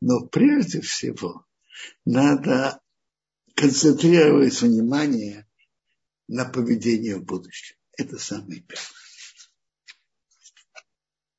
[0.00, 1.46] Но прежде всего
[2.04, 2.80] надо
[3.54, 5.46] концентрировать внимание
[6.28, 7.76] на поведение в будущем.
[7.96, 8.86] Это самое первое.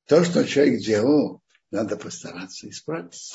[0.05, 3.33] То, что человек делал, надо постараться исправить.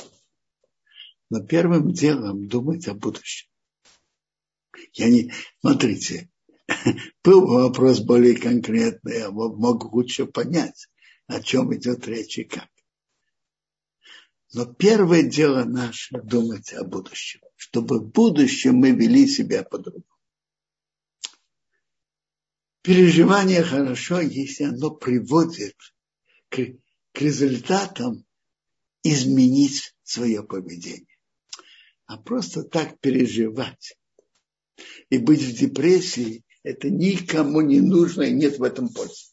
[1.30, 3.48] Но первым делом думать о будущем.
[4.92, 5.32] Я не...
[5.60, 6.30] Смотрите,
[7.24, 10.88] был вопрос более конкретный, я мог лучше понять,
[11.26, 12.68] о чем идет речь и как.
[14.52, 20.04] Но первое дело наше– думать о будущем, чтобы в будущем мы вели себя по-другому.
[22.82, 25.74] Переживание хорошо, если оно приводит
[26.48, 26.58] к,
[27.12, 28.24] к результатам
[29.02, 31.05] изменить свое поведение.
[32.06, 33.96] А просто так переживать
[35.10, 39.32] и быть в депрессии, это никому не нужно и нет в этом пользы.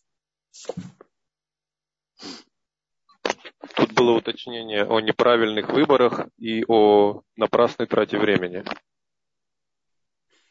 [3.76, 8.64] Тут было уточнение о неправильных выборах и о напрасной трате времени.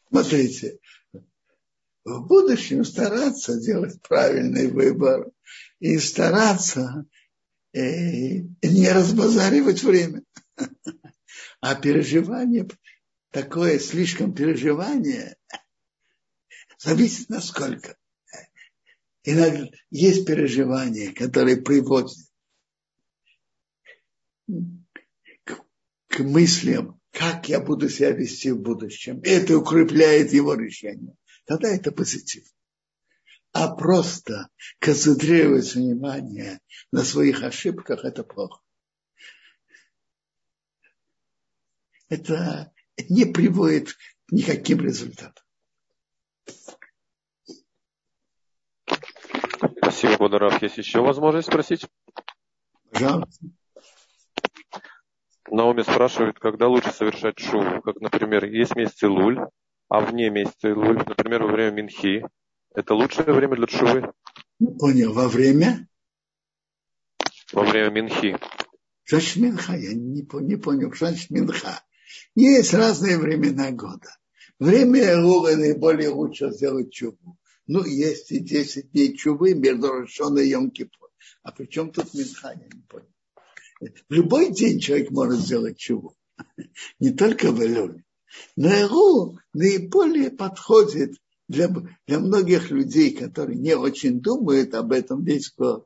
[0.09, 0.79] Смотрите,
[2.05, 5.31] в будущем стараться делать правильный выбор
[5.79, 7.05] и стараться
[7.73, 7.79] э,
[8.61, 10.23] не разбазаривать время.
[11.63, 12.67] А переживание,
[13.31, 15.37] такое слишком переживание,
[16.77, 17.95] зависит насколько.
[19.23, 22.17] Иногда есть переживания, которые приводят
[25.45, 25.65] к,
[26.09, 29.21] к мыслям, как я буду себя вести в будущем.
[29.23, 32.43] Это укрепляет его решение тогда это позитив.
[33.51, 34.49] А просто
[34.79, 36.59] концентрировать внимание
[36.91, 38.62] на своих ошибках, это плохо.
[42.13, 42.71] Это
[43.09, 43.93] не приводит
[44.27, 45.43] к никаким результатам.
[49.77, 50.61] Спасибо, Бондаров.
[50.61, 51.87] Есть еще возможность спросить?
[52.91, 53.47] Пожалуйста.
[55.49, 57.81] Наоми спрашивает, когда лучше совершать шуву.
[57.81, 59.39] Как, например, есть месяц Луль,
[59.89, 62.27] а вне месяца Илуль, например, во время Минхи,
[62.75, 64.13] это лучшее время для Тшувы?
[64.59, 65.87] Не понял, во время?
[67.51, 68.37] Во время Минхи.
[69.05, 71.81] Значит, Минха, я не, не понял, значит Минха.
[72.35, 74.09] Есть разные времена года.
[74.59, 77.37] Время Илула наиболее лучше сделать чубу.
[77.67, 81.09] Ну, есть и 10 дней чубы между Рошон и Йом Кипур.
[81.43, 83.07] А при чем тут Минха, я не понял.
[84.09, 86.15] В любой день человек может сделать чубу.
[86.99, 88.03] Не только в Илюле.
[88.55, 91.15] Но Эру наиболее подходит
[91.47, 91.67] для,
[92.07, 95.85] для многих людей, которые не очень думают об этом весь год.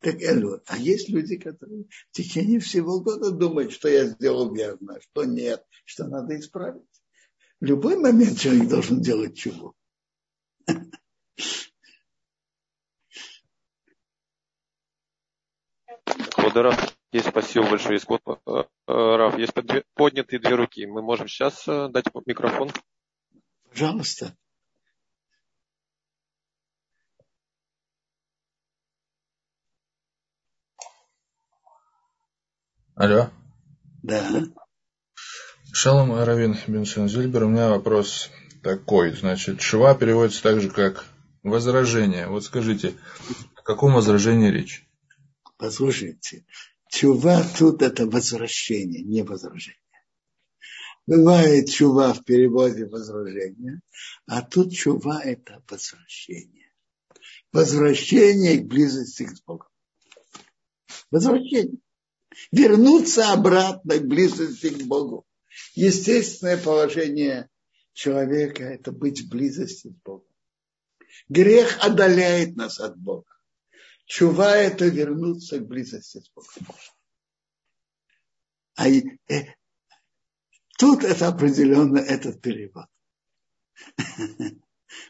[0.00, 0.62] Так Элю.
[0.66, 5.64] А есть люди, которые в течение всего года думают, что я сделал верно, что нет,
[5.84, 6.82] что надо исправить.
[7.60, 9.74] В любой момент человек должен делать чего.
[16.38, 16.96] Водоров.
[17.12, 18.00] Есть, спасибо большое.
[18.06, 19.52] Вот, э, э, Раф, есть
[19.94, 20.86] поднятые две руки.
[20.86, 22.70] Мы можем сейчас э, дать микрофон?
[23.68, 24.36] Пожалуйста.
[33.00, 33.30] Алло.
[34.02, 34.44] Да.
[35.72, 37.44] Шалом Равин Беншин Зильбер.
[37.44, 38.28] У меня вопрос
[38.62, 39.12] такой.
[39.16, 41.06] Значит, шва переводится так же, как
[41.42, 42.26] возражение.
[42.26, 42.92] Вот скажите,
[43.56, 44.86] о каком возражении речь?
[45.56, 46.44] Послушайте,
[46.90, 49.80] Чува тут это возвращение, не возражение.
[51.06, 53.80] Бывает чува в переводе возражение,
[54.26, 56.70] а тут чува это возвращение.
[57.50, 59.64] Возвращение к близости к Богу.
[61.10, 61.78] Возвращение.
[62.52, 65.26] Вернуться обратно к близости к Богу.
[65.74, 67.48] Естественное положение
[67.92, 70.26] человека– это быть в близости с Богом.
[71.28, 73.26] Грех отдаляет нас от Бога.
[74.06, 76.76] Чува– это вернуться к близости с Богом.
[78.76, 79.02] А э,
[80.78, 82.86] тут это определенно этот перевод.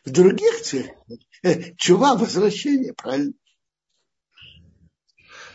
[0.05, 3.33] В других церквях э, чува– возвращение, правильно?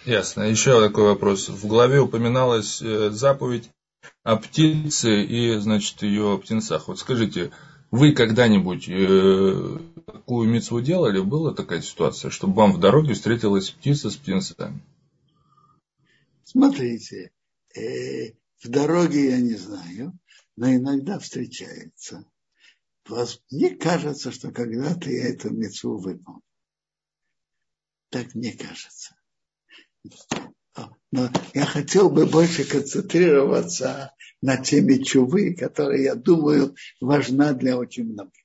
[0.06, 0.44] Ясно.
[0.44, 1.50] Еще такой вопрос.
[1.50, 3.72] В главе упоминалась э, заповедь
[4.24, 6.88] о птице и, значит, ее птенцах.
[6.88, 7.52] Вот скажите,
[7.92, 11.22] Вы когда-нибудь э, такую мецву делали?
[11.22, 14.82] Была такая ситуация, чтобы вам в дороге встретилась птица с птенцами?
[16.44, 17.32] Смотрите,
[17.74, 18.32] э,
[18.62, 20.18] в дороге я не знаю,
[20.56, 22.26] но иногда встречается.
[23.52, 26.42] Мне кажется, что когда-то я эту мецву выполнил.
[28.10, 29.16] Так мне кажется.
[31.12, 38.12] Но я хотел бы больше концентрироваться на теме чувы, которая, я думаю, важна для очень
[38.12, 38.44] многих.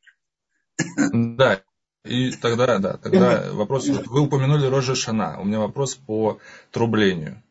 [1.12, 1.62] Да,
[2.04, 6.38] и тогда, да, тогда вопрос, вы упомянули Рожа Шана, у меня вопрос по
[6.70, 7.42] трублению.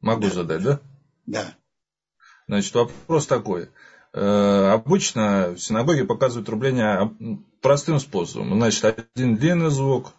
[0.00, 0.30] Могу да.
[0.30, 0.80] задать, да?
[1.24, 1.54] Да.
[2.46, 3.70] Значит, вопрос такой.
[4.12, 7.16] Э, обычно в синагоге показывают трубление
[7.62, 8.52] простым способом.
[8.58, 10.12] Значит, один длинный звук,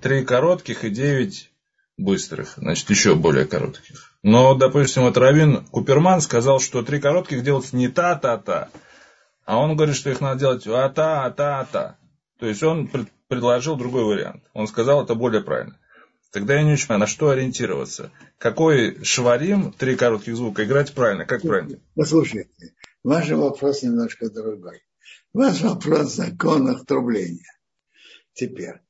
[0.00, 1.50] три коротких и девять
[1.96, 2.54] быстрых.
[2.56, 4.14] Значит, еще более коротких.
[4.22, 8.70] Но, допустим, вот Равин Куперман сказал, что три коротких делать не та-та-та,
[9.44, 11.98] а он говорит, что их надо делать а-та, а-та, а-та.
[12.38, 12.90] То есть он
[13.28, 14.44] предложил другой вариант.
[14.52, 15.78] Он сказал, это более правильно.
[16.30, 18.12] Тогда я не очень понимаю, на что ориентироваться.
[18.36, 21.24] Какой шварим, три коротких звука, играть правильно?
[21.24, 21.78] Как правильно?
[21.94, 22.50] Послушайте,
[23.02, 24.82] ваш вопрос немножко другой.
[25.32, 27.50] Ваш вопрос в законах трубления.
[28.34, 28.80] Теперь,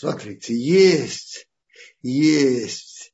[0.00, 1.46] смотрите, есть,
[2.00, 3.12] есть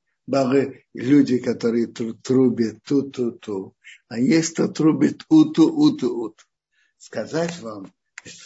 [0.95, 3.75] люди, которые трубят ту-ту-ту,
[4.09, 6.45] а есть кто трубит уту-уту-уту.
[6.97, 7.93] Сказать вам,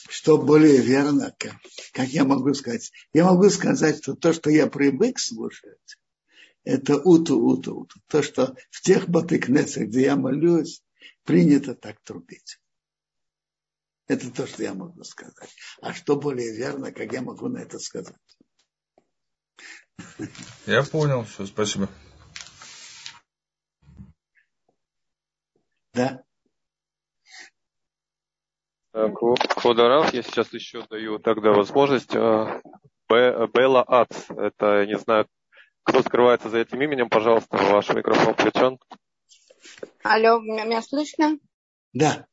[0.08, 1.54] что более верно, как,
[1.92, 2.90] как я могу сказать?
[3.12, 5.98] Я могу сказать, что то, что я привык слушать,
[6.64, 8.00] это уту-уту-уту.
[8.08, 10.82] То, что в тех батыкнесах, где я молюсь,
[11.24, 12.58] принято так трубить.
[14.10, 15.54] Это то, что я могу сказать.
[15.80, 18.16] А что более верно, как я могу на это сказать?
[20.66, 21.88] Я понял, все, спасибо.
[25.92, 26.24] Да.
[28.90, 32.16] Квадарав, я сейчас еще даю тогда возможность.
[32.16, 32.60] А,
[33.08, 35.28] Белла Ац, это, я не знаю,
[35.84, 38.76] кто скрывается за этим именем, пожалуйста, ваш микрофон включен.
[40.02, 41.38] Алло, меня слышно?
[41.92, 42.26] Да.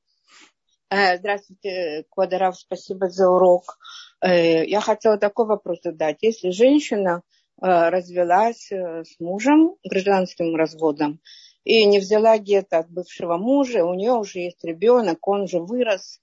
[0.89, 3.77] Э, здравствуйте, Квадарав, спасибо за урок.
[4.21, 6.19] Э, я хотела такой вопрос задать.
[6.21, 7.23] Если женщина
[7.61, 11.19] э, развелась с мужем гражданским разводом
[11.65, 16.21] и не взяла где-то от бывшего мужа, у нее уже есть ребенок, он уже вырос,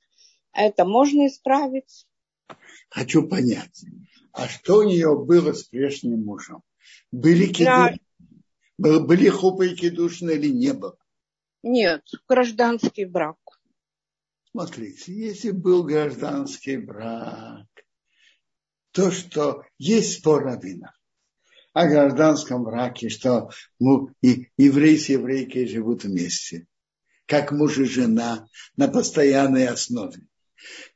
[0.54, 2.06] это можно исправить?
[2.88, 3.84] Хочу понять,
[4.32, 6.62] а что у нее было с прежним мужем?
[7.12, 7.64] Были, киду...
[8.78, 9.00] да.
[9.00, 10.96] были хупы и кидушны или не было?
[11.62, 13.36] Нет, гражданский брак.
[14.54, 17.66] Смотрите, если был гражданский брак,
[18.92, 20.92] то, что есть спор раввинов
[21.72, 23.50] о гражданском браке, что
[23.80, 26.68] ну, и евреи с еврейкой живут вместе,
[27.26, 28.46] как муж и жена
[28.76, 30.22] на постоянной основе.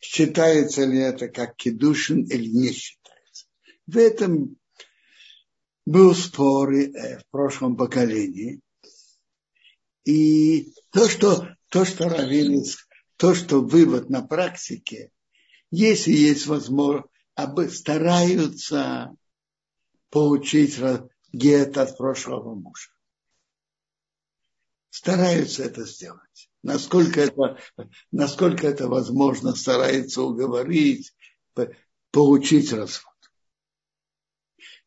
[0.00, 3.46] Считается ли это как кедушин или не считается.
[3.88, 4.56] В этом
[5.84, 8.60] был спор э, в прошлом поколении.
[10.04, 12.62] И то, что, то, что раввины,
[13.18, 15.12] то, что вывод на практике,
[15.70, 17.12] если есть возможность,
[17.70, 19.14] стараются
[20.08, 20.78] получить
[21.32, 22.90] гет от прошлого мужа.
[24.90, 27.58] Стараются это сделать насколько это,
[28.10, 31.14] насколько это возможно, старается уговорить,
[32.10, 33.14] получить развод.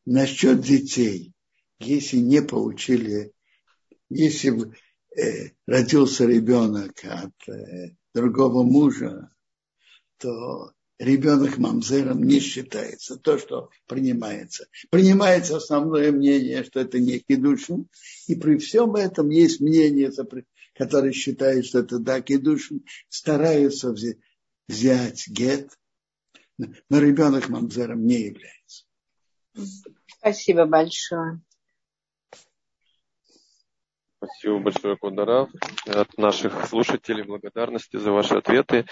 [0.06, 1.34] Насчет детей,
[1.80, 3.34] если не получили,
[4.10, 4.74] если
[5.16, 9.32] э, родился ребенок от э, другого мужа,
[10.18, 14.68] то ребенок мамзером не считается, то, что принимается.
[14.90, 17.88] Принимается основное мнение, что это не кедушин,
[18.28, 20.12] и при всем этом есть мнение,
[20.76, 23.94] которые считают, что это да, кедушин, стараются
[24.68, 25.72] взять гет,
[26.58, 28.86] но ребенок мамзером не является.
[30.20, 31.42] Спасибо большое.
[34.24, 35.50] Спасибо большое, Кударав.
[35.88, 38.86] От наших слушателей благодарности за ваши ответы.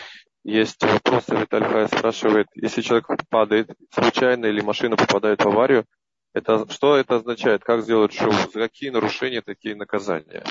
[0.43, 5.85] Есть вопрос, Виталий Хай спрашивает, если человек падает случайно или машина попадает в аварию,
[6.33, 7.63] это, что это означает?
[7.63, 8.31] Как сделать шоу?
[8.31, 10.43] За какие нарушения такие наказания?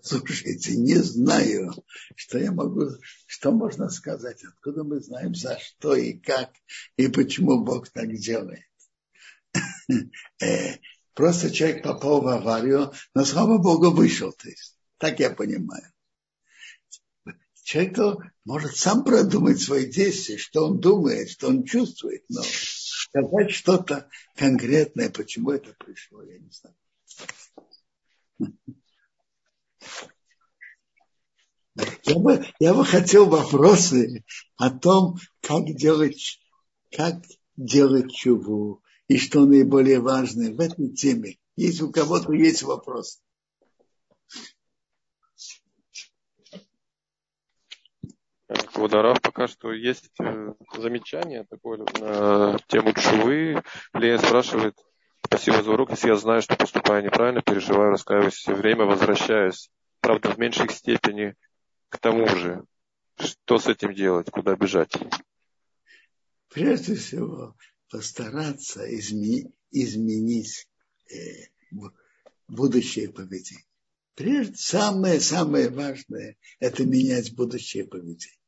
[0.00, 1.74] Слушайте, не знаю,
[2.16, 2.86] что я могу,
[3.26, 6.52] что можно сказать, откуда мы знаем, за что и как,
[6.96, 8.64] и почему Бог так делает.
[11.20, 14.32] Просто человек попал в аварию, но, слава Богу, вышел.
[14.32, 15.92] То есть, так я понимаю.
[17.62, 17.98] Человек
[18.46, 25.10] может сам продумать свои действия, что он думает, что он чувствует, но сказать что-то конкретное,
[25.10, 26.76] почему это пришло, я не знаю.
[32.04, 34.24] Я бы, я бы хотел вопросы
[34.56, 36.40] о том, как делать,
[36.90, 37.22] как
[37.58, 41.38] делать чуву и что наиболее важное в этой теме.
[41.56, 43.20] Если у кого-то есть вопрос.
[48.72, 53.64] Квадарав пока что есть э, замечание такое на тему чувы.
[53.94, 54.78] Лея спрашивает,
[55.26, 59.72] спасибо за урок, если я знаю, что поступаю неправильно, переживаю, раскаиваюсь все время, возвращаюсь.
[60.00, 61.34] Правда, в меньшей степени
[61.88, 62.62] к тому же.
[63.18, 64.92] Что с этим делать, куда бежать?
[66.48, 67.56] Прежде всего,
[67.90, 70.68] постараться изме- изменить
[71.10, 71.48] э,
[72.48, 73.64] будущее поведение.
[74.14, 78.38] Прежде самое-самое важное– это менять будущее поведение.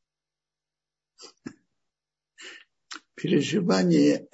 [3.15, 4.27] Переживания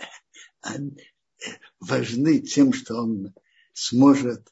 [1.80, 3.34] важны тем, что он
[3.74, 4.52] сможет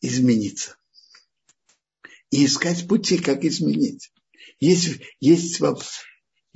[0.00, 0.76] измениться.
[2.30, 4.12] И искать пути, как изменить.
[4.58, 5.60] Есть, есть,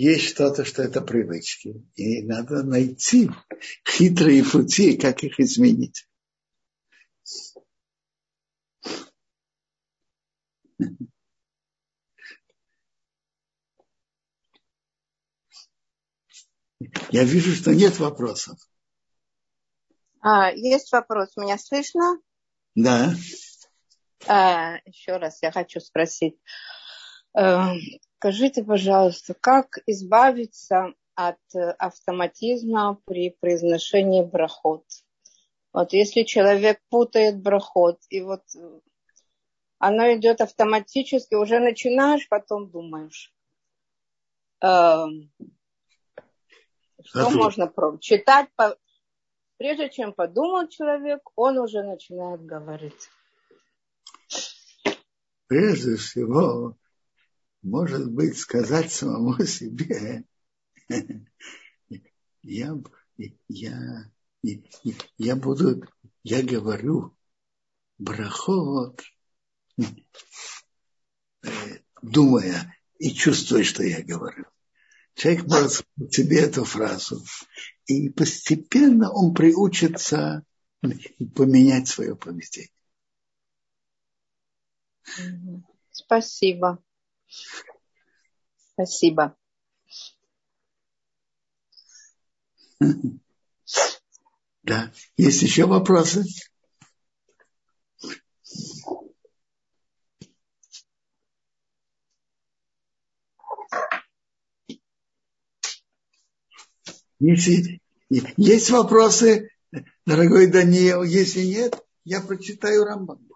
[0.00, 1.86] есть что-то, что это привычки.
[1.94, 3.30] И надо найти
[3.86, 6.08] хитрые пути, как их изменить.
[17.10, 18.58] Я вижу, что нет вопросов.
[20.22, 21.36] А, есть вопрос.
[21.36, 22.18] Меня слышно?
[22.74, 23.12] Да.
[24.26, 26.38] А, еще раз я хочу спросить.
[28.20, 31.38] Скажите, пожалуйста, как избавиться от
[31.78, 34.84] автоматизма при произношении брахот?
[35.72, 38.42] Вот если человек путает брахот, и вот
[39.78, 43.32] оно идет автоматически, уже начинаешь, потом думаешь.
[44.62, 45.06] А,
[47.02, 48.50] что а можно читать?
[49.56, 53.08] Прежде чем подумал человек, он уже начинает говорить.
[55.46, 56.76] Прежде всего,
[57.62, 60.24] может быть, сказать самому себе,
[62.42, 62.76] я,
[63.48, 64.10] я,
[65.18, 65.84] я буду,
[66.22, 67.16] я говорю
[67.98, 69.02] брахот,
[72.02, 74.44] думая и чувствуя, что я говорю.
[75.14, 77.22] Человек может себе эту фразу,
[77.86, 80.44] и постепенно он приучится
[81.34, 82.70] поменять свое поведение.
[85.90, 86.82] Спасибо.
[88.74, 89.36] Спасибо.
[94.62, 94.92] Да.
[95.16, 96.22] Есть еще вопросы?
[107.18, 109.50] Если есть вопросы,
[110.06, 113.29] дорогой Даниил, если нет, я прочитаю Рамбам.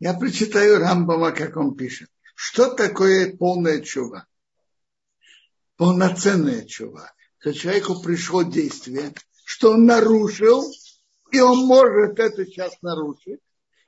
[0.00, 2.08] Я прочитаю Рамбама, как он пишет.
[2.34, 4.26] Что такое полная чува?
[5.76, 7.12] Полноценная чува.
[7.38, 9.14] Что человеку пришло действие,
[9.44, 10.64] что он нарушил,
[11.30, 13.40] и он может это сейчас нарушить,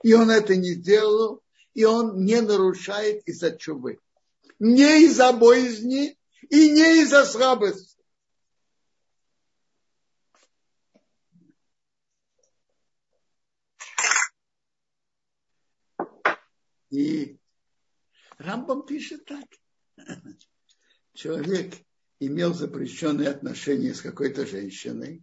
[0.02, 1.42] и он это не сделал,
[1.74, 3.98] и он не нарушает из-за чувы.
[4.58, 6.16] Не из-за боязни,
[6.48, 7.95] и не из-за слабости.
[16.96, 17.38] И
[18.38, 19.44] Рамбам пишет так.
[21.12, 21.74] Человек
[22.20, 25.22] имел запрещенные отношения с какой-то женщиной,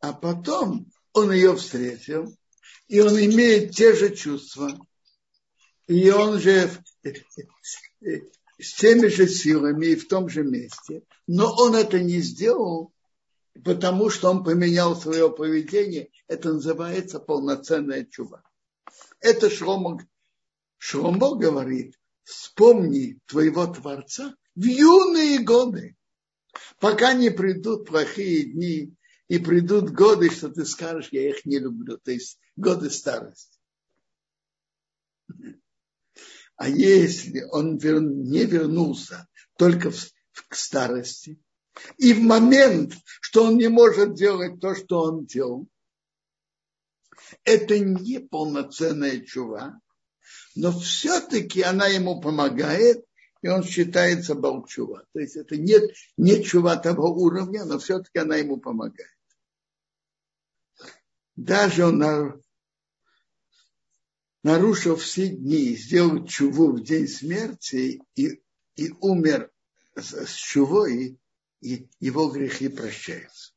[0.00, 2.34] а потом он ее встретил,
[2.88, 4.70] и он имеет те же чувства,
[5.86, 6.70] и он же
[8.58, 12.94] с теми же силами и в том же месте, но он это не сделал,
[13.62, 16.08] потому что он поменял свое поведение.
[16.28, 18.42] Это называется полноценная чува.
[19.20, 19.98] Это Шломо,
[20.88, 25.96] Шломо говорит, вспомни твоего Творца в юные годы,
[26.78, 28.94] пока не придут плохие дни
[29.26, 33.58] и придут годы, что ты скажешь, я их не люблю, то есть годы старости.
[36.54, 39.26] А если он не вернулся
[39.58, 41.42] только к старости,
[41.98, 45.66] и в момент, что он не может делать то, что он делал,
[47.42, 49.80] это не полноценная чува,
[50.56, 53.04] но все-таки она ему помогает,
[53.42, 55.04] и он считается балчува.
[55.12, 55.76] То есть это не,
[56.16, 59.14] не чува того уровня, но все-таки она ему помогает.
[61.36, 62.42] Даже он
[64.42, 68.42] нарушил все дни, сделал чуву в день смерти и,
[68.76, 69.52] и умер
[69.94, 71.20] с, с чувой,
[71.60, 73.52] и его грехи прощаются.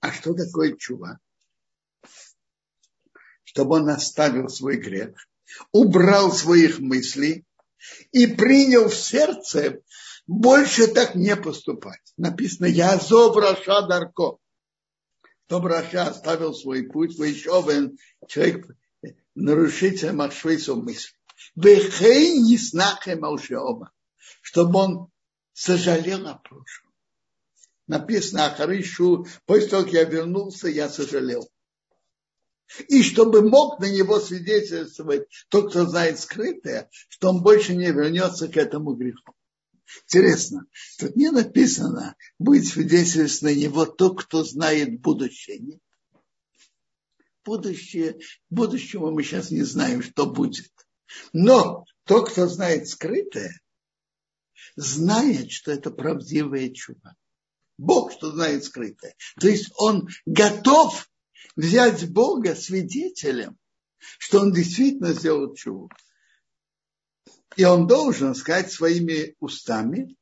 [0.00, 1.20] А что такое чува?
[3.52, 5.10] Чтобы он оставил свой грех,
[5.72, 7.44] убрал своих мыслей
[8.12, 9.80] и принял в сердце
[10.28, 12.12] больше так не поступать.
[12.16, 14.36] Написано, я зов Раша Дарко.
[15.46, 17.90] Кто Раша оставил свой путь, вы еще
[18.28, 18.68] человек
[19.34, 21.16] нарушитель Машвейсов мысли.
[21.56, 23.90] Бехей не снахем оба,
[24.42, 25.08] чтобы он
[25.52, 26.92] сожалел о прошлом.
[27.88, 31.50] Написано Ахаришу, после того, как я вернулся, я сожалел.
[32.88, 38.48] И чтобы мог на него свидетельствовать тот, кто знает скрытое, что он больше не вернется
[38.48, 39.34] к этому греху.
[40.04, 40.66] Интересно,
[40.98, 45.58] тут не написано, будет свидетельствовать на него тот, кто знает будущее.
[45.58, 45.80] Нет.
[47.44, 48.18] Будущее,
[48.50, 50.70] будущего мы сейчас не знаем, что будет.
[51.32, 53.60] Но тот, кто знает скрытое,
[54.76, 57.16] знает, что это правдивая чува.
[57.78, 59.16] Бог, что знает скрытое.
[59.40, 61.09] То есть он готов
[61.56, 63.58] взять Бога свидетелем,
[64.18, 65.90] что он действительно сделал чуву.
[67.56, 70.16] И он должен сказать своими устами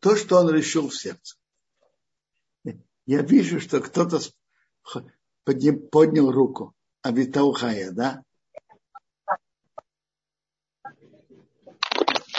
[0.00, 1.36] то, что он решил в сердце.
[3.06, 4.20] Я вижу, что кто-то
[5.44, 6.74] поднял руку.
[7.02, 8.22] Авитаухая, да?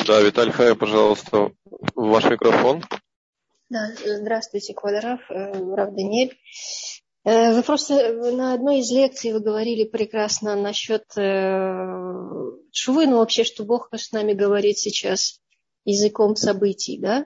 [0.07, 1.51] Да, Виталий Хая, пожалуйста,
[1.95, 2.83] ваш микрофон.
[3.69, 6.37] Да, здравствуйте, Квадоров, э, Рав Даниэль.
[7.25, 11.85] Э, вы просто на одной из лекций вы говорили прекрасно насчет э,
[12.85, 15.39] ну вообще, что Бог с нами говорит сейчас
[15.85, 17.25] языком событий, да?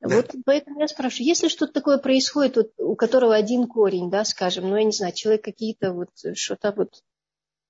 [0.00, 0.16] да.
[0.16, 4.68] Вот поэтому я спрашиваю, если что-то такое происходит, вот, у которого один корень, да, скажем,
[4.68, 7.02] ну я не знаю, человек какие-то вот что-то вот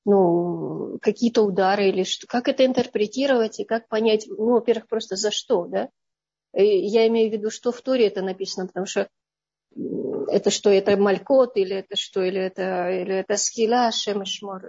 [0.06, 5.30] ну, какие-то удары или что, как это интерпретировать и как понять, ну, во-первых, просто за
[5.30, 5.90] что, да?
[6.52, 9.08] Я имею в виду, что в Торе это написано, потому что
[10.30, 14.62] это что, это малькот, или это что, или это, или это скила, шемешмор.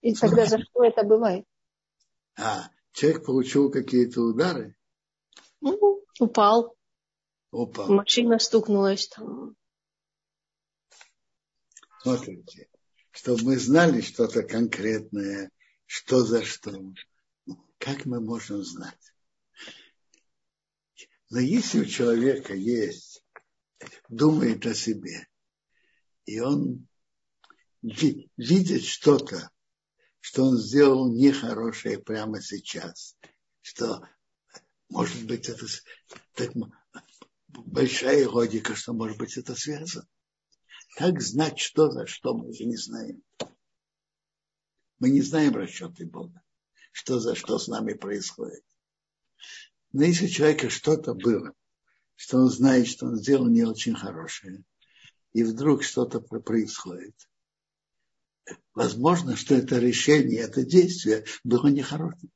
[0.00, 1.44] И тогда за что это бывает?
[2.36, 4.76] А, человек получил какие-то удары?
[5.60, 6.76] Ну, упал.
[7.50, 7.88] Упал.
[7.88, 9.56] Машина стукнулась там.
[12.02, 12.68] Смотрите,
[13.10, 15.50] чтобы мы знали что-то конкретное,
[15.86, 16.72] что за что.
[17.78, 19.12] Как мы можем знать?
[21.28, 23.09] Но если у человека есть,
[24.08, 25.26] думает о себе,
[26.24, 26.86] и он
[27.82, 29.50] видит что-то,
[30.20, 33.16] что он сделал нехорошее прямо сейчас,
[33.62, 34.06] что,
[34.88, 35.66] может быть, это
[36.34, 36.52] так,
[37.48, 40.06] большая логика, что, может быть, это связано.
[40.96, 43.22] Как знать, что за что, мы же не знаем.
[44.98, 46.42] Мы не знаем расчеты Бога,
[46.92, 48.64] что за что с нами происходит.
[49.92, 51.54] Но если у человека что-то было,
[52.20, 54.62] что он знает, что он сделал не очень хорошее,
[55.32, 57.14] и вдруг что-то происходит,
[58.74, 62.30] возможно, что это решение, это действие было нехорошим.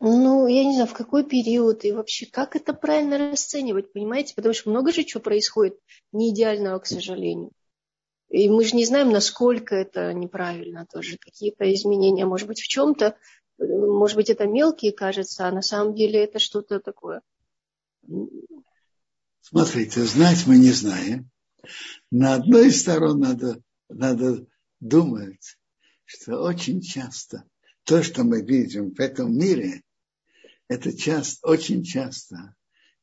[0.00, 4.32] Ну, я не знаю, в какой период и вообще, как это правильно расценивать, понимаете?
[4.34, 5.78] Потому что много же чего происходит
[6.12, 7.50] не идеального, к сожалению.
[8.30, 11.18] И мы же не знаем, насколько это неправильно тоже.
[11.18, 13.18] Какие-то изменения, может быть, в чем-то,
[13.60, 17.22] может быть, это мелкие кажется, а на самом деле это что-то такое.
[19.42, 21.30] Смотрите, знать мы не знаем.
[22.10, 24.46] На одной из сторон надо, надо
[24.80, 25.58] думать,
[26.04, 27.44] что очень часто
[27.84, 29.82] то, что мы видим в этом мире,
[30.68, 32.54] это часто, очень часто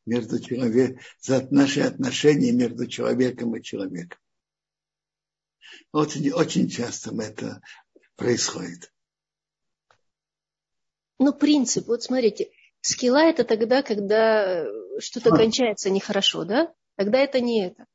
[0.05, 4.20] между человек, за наши отношения между человеком и человеком.
[5.91, 7.62] Очень, очень часто это
[8.16, 8.91] происходит.
[11.20, 12.51] Ну, принцип, вот смотрите,
[12.82, 14.65] скилла это тогда, когда
[14.99, 15.38] что-то а.
[15.38, 16.74] кончается нехорошо, да?
[16.95, 17.86] Тогда это не это.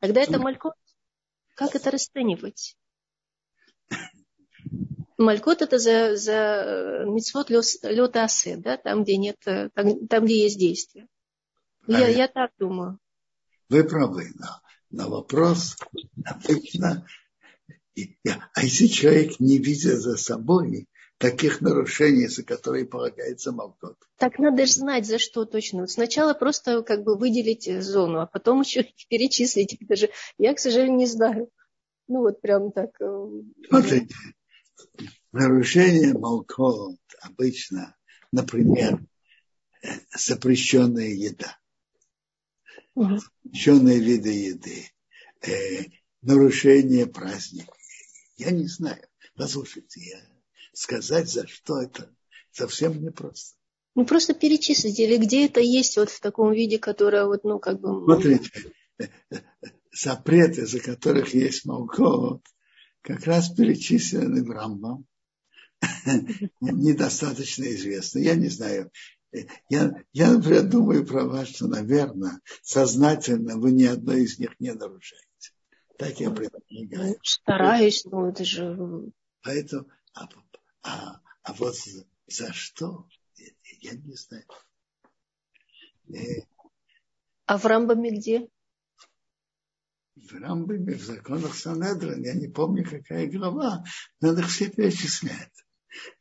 [0.00, 0.74] Тогда это малькот.
[1.54, 2.76] Как это расценивать?
[5.16, 10.58] Малькот это за, за митцвот лета асе, да, там, где нет, там, там где есть
[10.58, 11.08] действие.
[11.88, 13.00] Я, а я так думаю.
[13.68, 14.46] Вы правы, но,
[14.90, 15.76] но вопрос
[16.24, 17.04] обычно,
[18.54, 20.86] а если человек не видит за собой
[21.18, 23.98] таких нарушений, за которые полагается Малкот.
[24.16, 25.80] Так надо же знать, за что точно.
[25.80, 29.76] Вот сначала просто как бы выделить зону, а потом еще перечислить.
[29.80, 31.50] Это же я, к сожалению, не знаю.
[32.06, 32.90] Ну вот прям так.
[33.00, 33.26] Э,
[33.68, 34.14] Смотрите,
[35.32, 37.96] нарушение Малкот обычно,
[38.32, 39.00] например,
[40.14, 41.58] запрещенная еда,
[42.94, 43.18] угу.
[43.44, 44.90] запрещенные виды еды,
[45.42, 45.90] э,
[46.22, 47.72] нарушение праздника.
[48.36, 49.04] Я не знаю.
[49.34, 50.37] Послушайте, я
[50.78, 52.14] сказать, за что это
[52.52, 53.56] совсем непросто.
[53.94, 57.80] Ну, просто перечислить, или где это есть вот в таком виде, которое вот, ну, как
[57.80, 58.04] бы...
[58.04, 58.72] Смотрите,
[59.92, 62.40] запреты, за которых есть молко,
[63.00, 65.04] как раз перечислены в Рамбам,
[66.60, 68.20] недостаточно известны.
[68.20, 68.90] Я не знаю.
[69.68, 74.72] Я, я, например, думаю про вас, что, наверное, сознательно вы ни одной из них не
[74.72, 75.24] нарушаете.
[75.98, 77.14] Так я предполагаю.
[77.14, 79.10] Ну, стараюсь, но это же...
[79.42, 80.28] Поэтому, а,
[80.88, 81.74] а, а вот
[82.26, 83.08] за, что,
[83.80, 84.44] я, не знаю.
[86.14, 86.42] Э,
[87.46, 88.48] а в Рамбаме где?
[90.16, 93.84] В Рамбаме, в законах Санедрин, я не помню, какая глава,
[94.20, 95.52] надо их все перечислять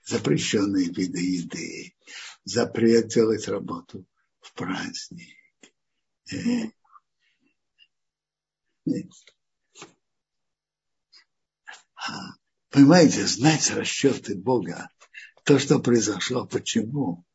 [0.03, 1.95] запрещенные виды еды,
[2.43, 4.05] запрет делать работу
[4.39, 5.37] в праздник.
[6.31, 6.71] Э,
[11.95, 12.46] а,
[12.77, 14.89] понимаете, знать расчеты Бога,
[15.43, 17.25] то, что произошло, почему,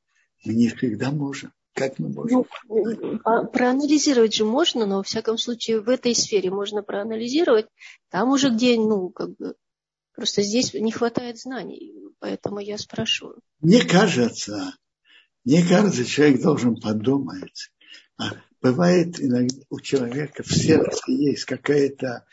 [0.44, 1.52] мы не всегда можем.
[1.74, 2.44] Как мы можем?
[2.68, 7.66] Ну, а проанализировать же можно, но во всяком случае в этой сфере можно проанализировать.
[8.10, 9.56] Там уже где, ну, как бы,
[10.14, 11.92] просто здесь не хватает знаний.
[12.20, 13.40] Поэтому я спрашиваю.
[13.60, 14.74] Мне кажется,
[15.44, 17.72] мне кажется, человек должен подумать.
[18.16, 22.26] А бывает иногда у человека в сердце есть какая-то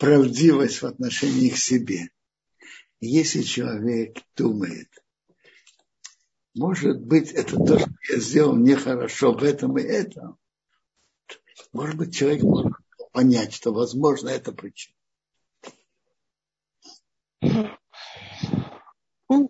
[0.00, 2.08] правдивость в отношении к себе.
[3.00, 4.88] Если человек думает,
[6.54, 10.38] может быть, это то, что я сделал нехорошо в этом и этом,
[11.72, 12.72] может быть, человек может
[13.12, 14.96] понять, что, возможно, это причина.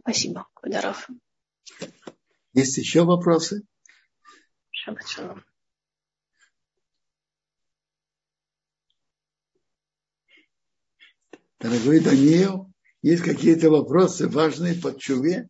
[0.01, 1.09] Спасибо, Кударов.
[2.53, 3.63] Есть еще вопросы?
[4.71, 5.07] Шаббат
[11.61, 15.49] Дорогой Даниил, есть какие-то вопросы важные по чуве?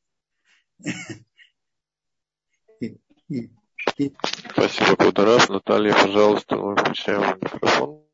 [4.51, 5.49] Спасибо, Кударов.
[5.49, 8.05] Наталья, пожалуйста, мы включаем микрофон.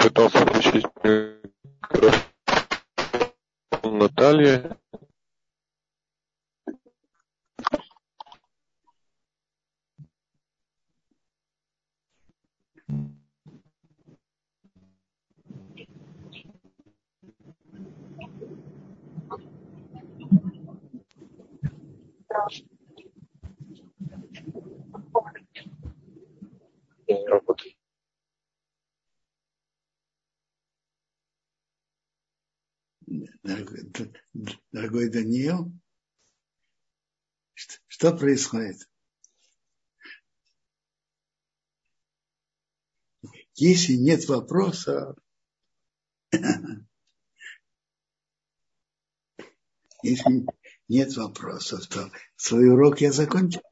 [0.00, 2.20] Пытался включить микрофон.
[3.82, 4.78] Наталья.
[27.08, 27.76] Не работает.
[34.72, 35.72] дорогой Даниил,
[37.86, 38.88] что происходит?
[43.54, 45.14] Если нет вопроса,
[50.02, 50.46] если
[50.88, 53.62] нет вопросов, то свой урок я закончил.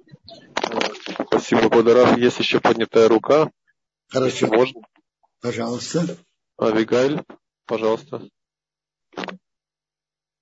[1.27, 2.19] Спасибо, Кударав.
[2.19, 3.51] Есть еще поднятая рука.
[4.09, 4.47] Хорошо.
[4.47, 4.81] Если можно.
[5.41, 6.17] Пожалуйста.
[6.57, 7.23] Авигайль,
[7.67, 8.23] пожалуйста.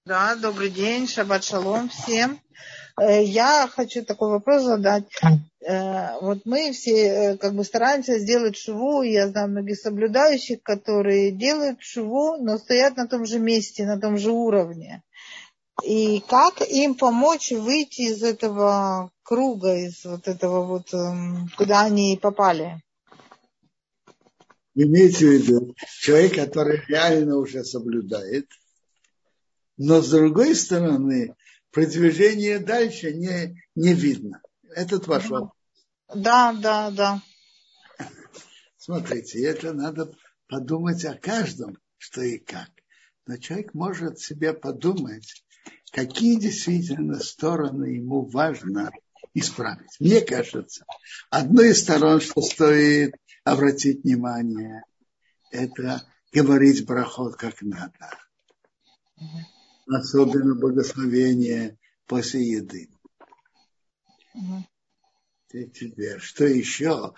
[0.04, 2.40] Да, добрый день, шаббат шалом всем.
[3.00, 5.04] Э, я хочу такой вопрос задать.
[5.64, 11.30] Э, вот мы все э, как бы стараемся сделать шву, я знаю многих соблюдающих, которые
[11.30, 15.02] делают шву, но стоят на том же месте, на том же уровне.
[15.82, 22.18] И как им помочь выйти из этого круга, из вот этого вот, эм, куда они
[22.20, 22.82] попали?
[24.74, 28.46] Имейте в виду, человек, который реально уже соблюдает–
[29.84, 31.34] но с другой стороны,
[31.70, 34.40] продвижение дальше не, не видно.
[34.70, 35.50] Этот ваш вопрос.
[36.14, 37.22] Да, да, да.
[38.76, 40.14] Смотрите, это надо
[40.46, 42.70] подумать о каждом, что и как.
[43.26, 45.44] Но человек может себе подумать,
[45.92, 48.90] какие действительно стороны ему важно
[49.34, 50.00] исправить.
[50.00, 50.84] Мне кажется,
[51.30, 53.14] одной из сторон, что стоит
[53.44, 54.84] обратить внимание,
[55.50, 58.10] это говорить брахот как надо
[59.86, 62.88] особенно благословение после еды.
[65.48, 67.14] Теперь, что еще?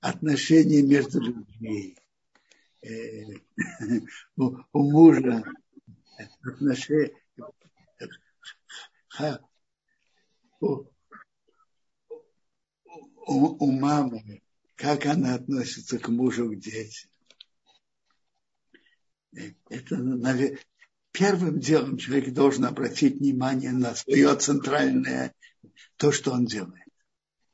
[0.00, 1.96] Отношения между людьми.
[2.82, 3.24] Э,
[4.36, 5.44] у мужа
[6.42, 7.14] отношения
[10.60, 10.84] у,
[13.26, 14.42] у, у мамы,
[14.76, 17.10] как она относится к мужу, к детям.
[19.36, 20.58] Э, это, наверное,
[21.12, 25.34] первым делом человек должен обратить внимание на свое центральное,
[25.96, 26.82] то, что он делает.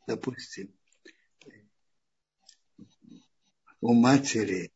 [0.07, 0.73] Допустим,
[3.81, 4.73] у матери,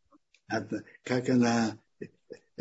[1.02, 1.78] как она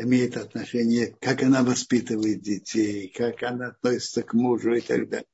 [0.02, 5.26] имеет отношение, как она воспитывает детей, как она относится к мужу и так далее.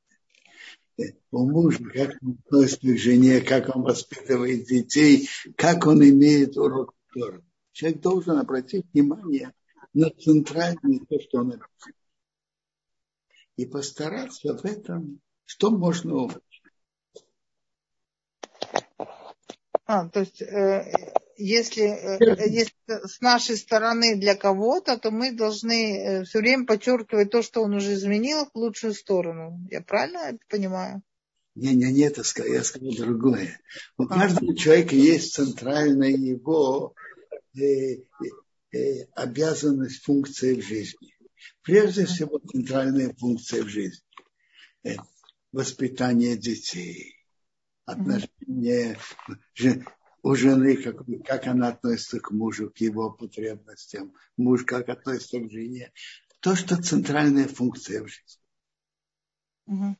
[1.31, 6.95] у мужа, как он относится к жене, как он воспитывает детей, как он имеет урок
[7.13, 7.43] Тора.
[7.73, 9.53] Человек должен обратить внимание
[9.95, 11.93] на центральное то, что он написал.
[13.57, 16.43] И постараться в этом, что можно улучшить.
[19.87, 22.19] А, то есть, э, если, э,
[22.49, 27.63] если с нашей стороны для кого-то, то мы должны э, все время подчеркивать то, что
[27.63, 29.59] он уже изменил в лучшую сторону.
[29.71, 31.03] Я правильно это понимаю?
[31.55, 33.61] Не, не, не, это я сказал другое.
[33.97, 34.09] У а.
[34.09, 36.95] каждого человека есть центральная его
[37.57, 38.03] э,
[38.73, 41.15] э, обязанность, функция в жизни.
[41.63, 44.05] Прежде всего, центральная функция в жизни.
[44.85, 44.97] Э,
[45.53, 47.17] воспитание детей,
[47.85, 48.99] отношения
[50.23, 55.51] у жены, как, как она относится к мужу, к его потребностям, муж как относится к
[55.51, 55.93] жене.
[56.41, 58.43] То, что центральная функция в жизни.
[59.67, 59.97] Угу.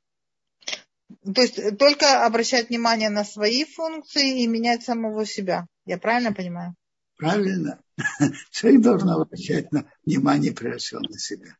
[1.35, 5.67] То есть только обращать внимание на свои функции и менять самого себя.
[5.87, 6.75] Я правильно понимаю?
[7.17, 7.81] Правильно.
[8.51, 9.69] Человек должен обращать
[10.05, 11.57] внимание прежде всего на себя.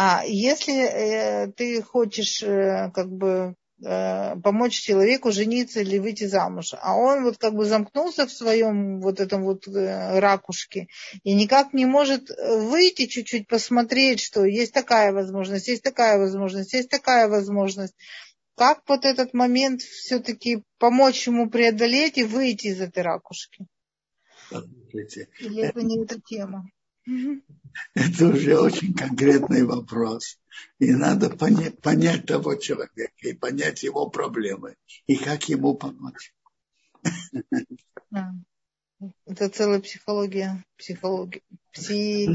[0.00, 6.74] А если э, ты хочешь э, как бы э, помочь человеку жениться или выйти замуж,
[6.80, 10.88] а он вот как бы замкнулся в своем вот этом вот э, ракушке
[11.22, 16.88] и никак не может выйти чуть-чуть посмотреть, что есть такая возможность, есть такая возможность, есть
[16.88, 17.94] такая возможность.
[18.56, 23.66] Как вот этот момент все-таки помочь ему преодолеть и выйти из этой ракушки?
[25.38, 26.64] Или это не эта тема?
[27.94, 30.38] Это уже очень конкретный вопрос.
[30.78, 36.34] И надо понять, понять того человека и понять его проблемы и как ему помочь.
[39.26, 40.64] Это целая психология.
[40.76, 41.42] Психология.
[41.72, 42.28] Пси...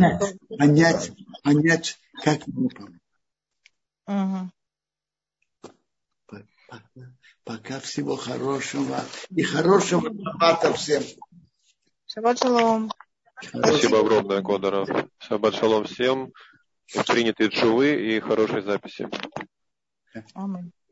[0.58, 1.12] Понять,
[1.44, 3.00] понять, как ему помочь.
[4.06, 4.52] Ага.
[6.26, 11.04] Пока, пока всего хорошего и хорошего шаббата всем.
[12.06, 12.92] Шаббат шалом.
[13.48, 14.89] Спасибо огромное, Кодоров.
[15.20, 16.32] Шаббат шалом всем.
[17.08, 19.08] Принятые джувы и хорошей записи.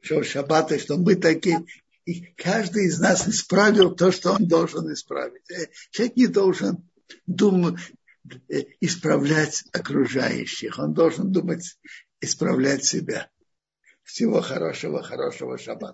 [0.01, 1.63] Что, шаббаты, что мы такие,
[2.05, 5.43] и каждый из нас исправил то, что он должен исправить.
[5.51, 6.89] Э, человек не должен
[7.27, 7.79] думать,
[8.49, 10.79] э, исправлять окружающих.
[10.79, 11.77] Он должен думать,
[12.19, 13.29] исправлять себя.
[14.03, 15.89] Всего хорошего, хорошего шаббата.